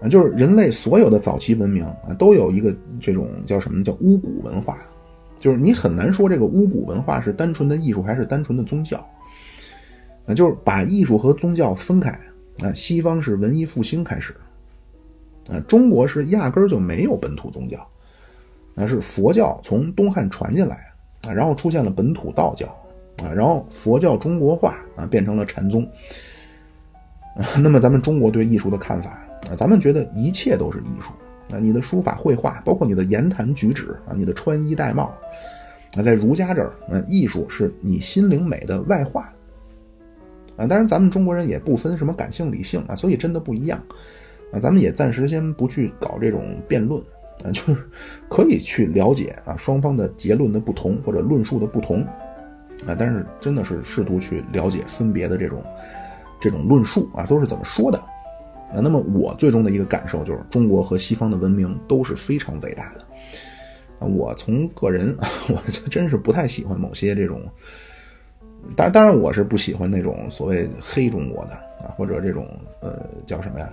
[0.03, 4.77] 啊，就是人类所有的早期文明啊都有一个这种叫什么叫巫蛊文化，
[5.39, 8.99] 就是你很难说这个巫蛊文化是单纯的艺术还是单纯的宗教，
[10.27, 12.15] 啊，就是把艺术和宗教分开。
[12.63, 14.35] 啊，西方是文艺复兴开始，
[15.49, 17.87] 啊，中国是压根儿就没有本土宗教，
[18.75, 20.93] 那是佛教从东汉传进来，
[21.23, 22.67] 啊，然后出现了本土道教，
[23.23, 25.87] 啊，然后佛教中国化，啊，变成了禅宗。
[27.61, 29.11] 那么咱们中国对艺术的看法，
[29.51, 35.15] 啊，咱们觉得一切都是艺术，啊，你的书法绘画，包括你的言谈举止，啊，你的穿衣戴帽，
[35.95, 39.31] 啊，在儒家这儿，啊，艺术是你心灵美的外化。
[40.57, 43.79] 啊，当然，咱们中国人也不分什么感性理性啊，所以真的不一样
[44.53, 44.59] 啊。
[44.59, 47.01] 咱们也暂时先不去搞这种辩论
[47.45, 47.77] 啊，就是
[48.29, 52.03] 可以去了解啊双方的结论的不同或者论述的不同
[52.87, 55.63] 啊，但是真的是试图去了解分别的这种
[56.41, 58.81] 这种论述啊都是怎么说的啊。
[58.83, 63.01] 那么我最终的一个感受就是，中国和西方的文明都是非常伟大的
[63.99, 65.17] 啊我从个人，
[65.49, 67.43] 我就真是不太喜欢某些这种，
[68.75, 71.53] 当当然我是不喜欢那种所谓黑中国的
[71.85, 72.49] 啊，或者这种
[72.81, 73.73] 呃叫什么呀？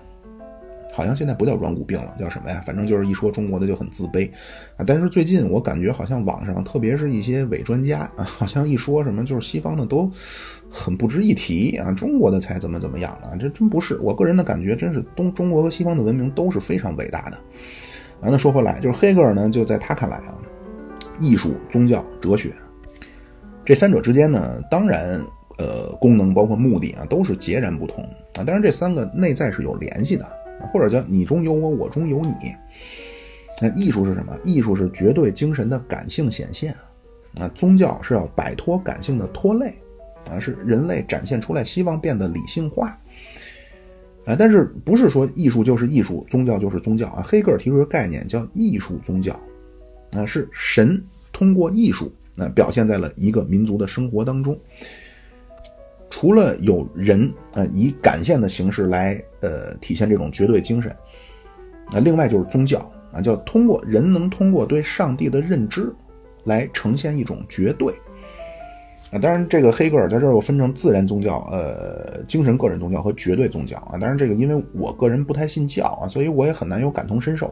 [0.96, 2.62] 好像现在不叫软骨病了，叫什么呀？
[2.68, 4.30] 反正就是一说中国的就很自卑
[4.78, 4.86] 啊。
[4.86, 10.08] 但是最近我感觉好像网上，特别是一些伪专家啊，好像一说什么就是西方的都
[10.70, 13.34] 很不值一提啊，中国的才怎么怎么样啊？
[13.40, 17.38] 这真不是，我个人的感觉真是东中国和西方的文明都是非常伟大的。
[18.22, 20.38] 啊，那说回来，就是黑格尔呢，就在他看来啊，
[21.20, 22.54] 艺术、宗教、哲学
[23.66, 25.24] 这三者之间呢，当然
[25.58, 28.04] 呃功能包括目的啊都是截然不同
[28.36, 30.26] 啊，但是这三个内在是有联系的。
[30.72, 32.34] 或者叫你中有我，我中有你。
[33.62, 34.34] 那艺术是什么？
[34.46, 36.74] 艺术是绝对精神的感性显现
[37.36, 37.50] 啊。
[37.50, 39.74] 宗教是要摆脱感性的拖累
[40.30, 42.98] 啊，是人类展现出来希望变得理性化
[44.26, 44.38] 啊。
[44.40, 47.22] 但是不是说艺术就是艺术，宗教就是宗教啊？
[47.26, 49.38] 黑格尔提出一个概念叫艺术宗教
[50.12, 51.04] 啊，是神
[51.34, 54.58] 通过艺术那表现在了一个民族的生活当中。
[56.10, 60.96] 除了有人呃以感性的形式来呃体现这种绝对精神，
[61.92, 62.80] 那另外就是宗教
[63.12, 65.92] 啊，叫通过人能通过对上帝的认知
[66.44, 67.92] 来呈现一种绝对
[69.12, 69.18] 啊。
[69.20, 73.98] 当然，这个黑格尔在这儿又分成自然宗教、呃精神个人宗教和绝对宗教啊。
[73.98, 77.52] 当然，这个因为我个人不太信教啊，所以我也很难有感同身受。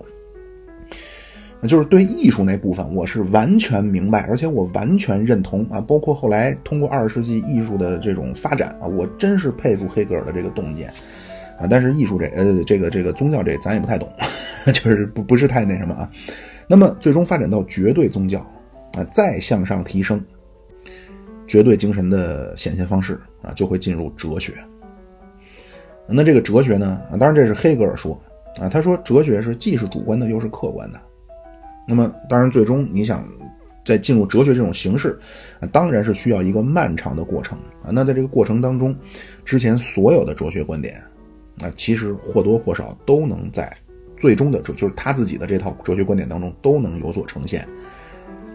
[1.67, 5.79] 就是对艺术那部分，我是完全明白，而且我完全认同啊。
[5.79, 10.89] 包括后来通过二十世纪艺术的这种发展啊，我真是佩服黑格尔的这个洞见
[11.59, 11.67] 啊。
[11.69, 14.11] 但是艺术这呃这个这个宗教这咱也不太懂，
[14.73, 16.11] 就是不不是太那什么啊。
[16.67, 18.39] 那么最终发展到绝对宗教
[18.93, 20.19] 啊，再向上提升，
[21.45, 24.53] 绝对精神的显现方式啊，就会进入哲学。
[26.07, 28.19] 那这个哲学呢啊，当然这是黑格尔说
[28.59, 30.99] 啊，他说哲学是既是主观的又是客观的。
[31.91, 33.27] 那么，当然，最终你想
[33.83, 35.19] 再进入哲学这种形式，
[35.59, 37.91] 啊，当然是需要一个漫长的过程啊。
[37.91, 38.95] 那在这个过程当中，
[39.43, 40.95] 之前所有的哲学观点，
[41.61, 43.69] 啊，其实或多或少都能在
[44.17, 47.67] 最终的，就是他自己的这套哲学观点当中都能有所呈现。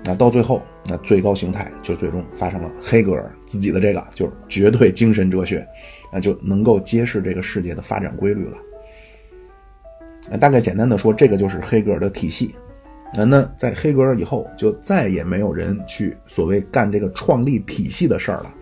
[0.03, 5.66] 那到最后，那最高形态就最终发生了黑格尔自己的这个，就是绝对精神哲学，
[6.11, 8.57] 那就能够揭示这个世界的发展规律了。
[10.30, 12.55] 那大概简单的说，这个就是黑格尔的体系。
[13.17, 18.55] 那那在黑格尔以后，就再也没有人去所谓干这个创立体系的事儿了。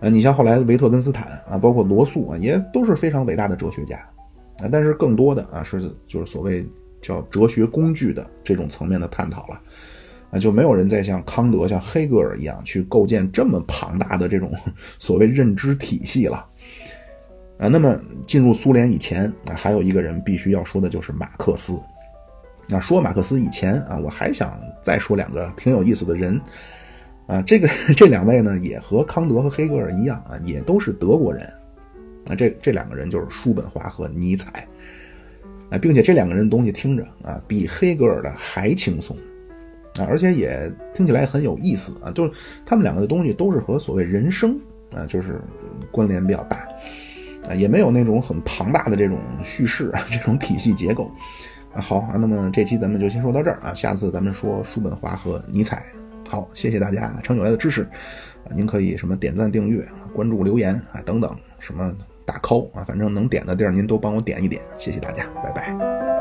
[0.00, 3.96] 呃，你像后来维特根斯坦啊，包括罗素啊，也都是非常伟大的哲学家
[4.58, 4.68] 啊。
[4.70, 6.66] 但是更多的啊，是就是所谓
[7.00, 9.60] 叫哲学工具的这种层面的探讨了
[10.30, 14.52] 啊，就没有人再像康德、像黑格尔一样去构建这么庞大的这种
[14.98, 16.44] 所谓认知体系了
[17.56, 17.68] 啊。
[17.68, 21.80] 那么进入苏联以前，还有一个人必须要说的就是马克思。
[22.66, 26.40] 那说马克思以前啊，我还想再说两个挺有意思的人，
[27.26, 31.46] 啊，这个这两位呢，也和康德和黑格尔一样啊，也都是德国人，
[32.28, 34.66] 啊，这这两个人就是叔本华和尼采，
[35.68, 39.14] 啊，并且这两个人东西听着啊，比黑格尔的还轻松，
[39.98, 42.32] 啊，而且也听起来很有意思啊，就是
[42.64, 44.58] 他们两个的东西都是和所谓人生
[44.94, 45.38] 啊，就是
[45.90, 46.66] 关联比较大，
[47.46, 51.10] 啊，也没有那种很庞大的这种叙事啊，这种体系结构。
[51.74, 55.84] 啊好啊，那么这期咱们就先说到这儿啊，下次咱们说叔本华和尼采。
[56.28, 57.86] 好，谢谢大家长久来的支持，
[58.54, 61.94] 您可以什么点赞、订阅、关注、留言啊等等，什么
[62.24, 66.13] 打 call 啊，反正能点的地儿您都帮我点一点，谢谢大家，拜拜。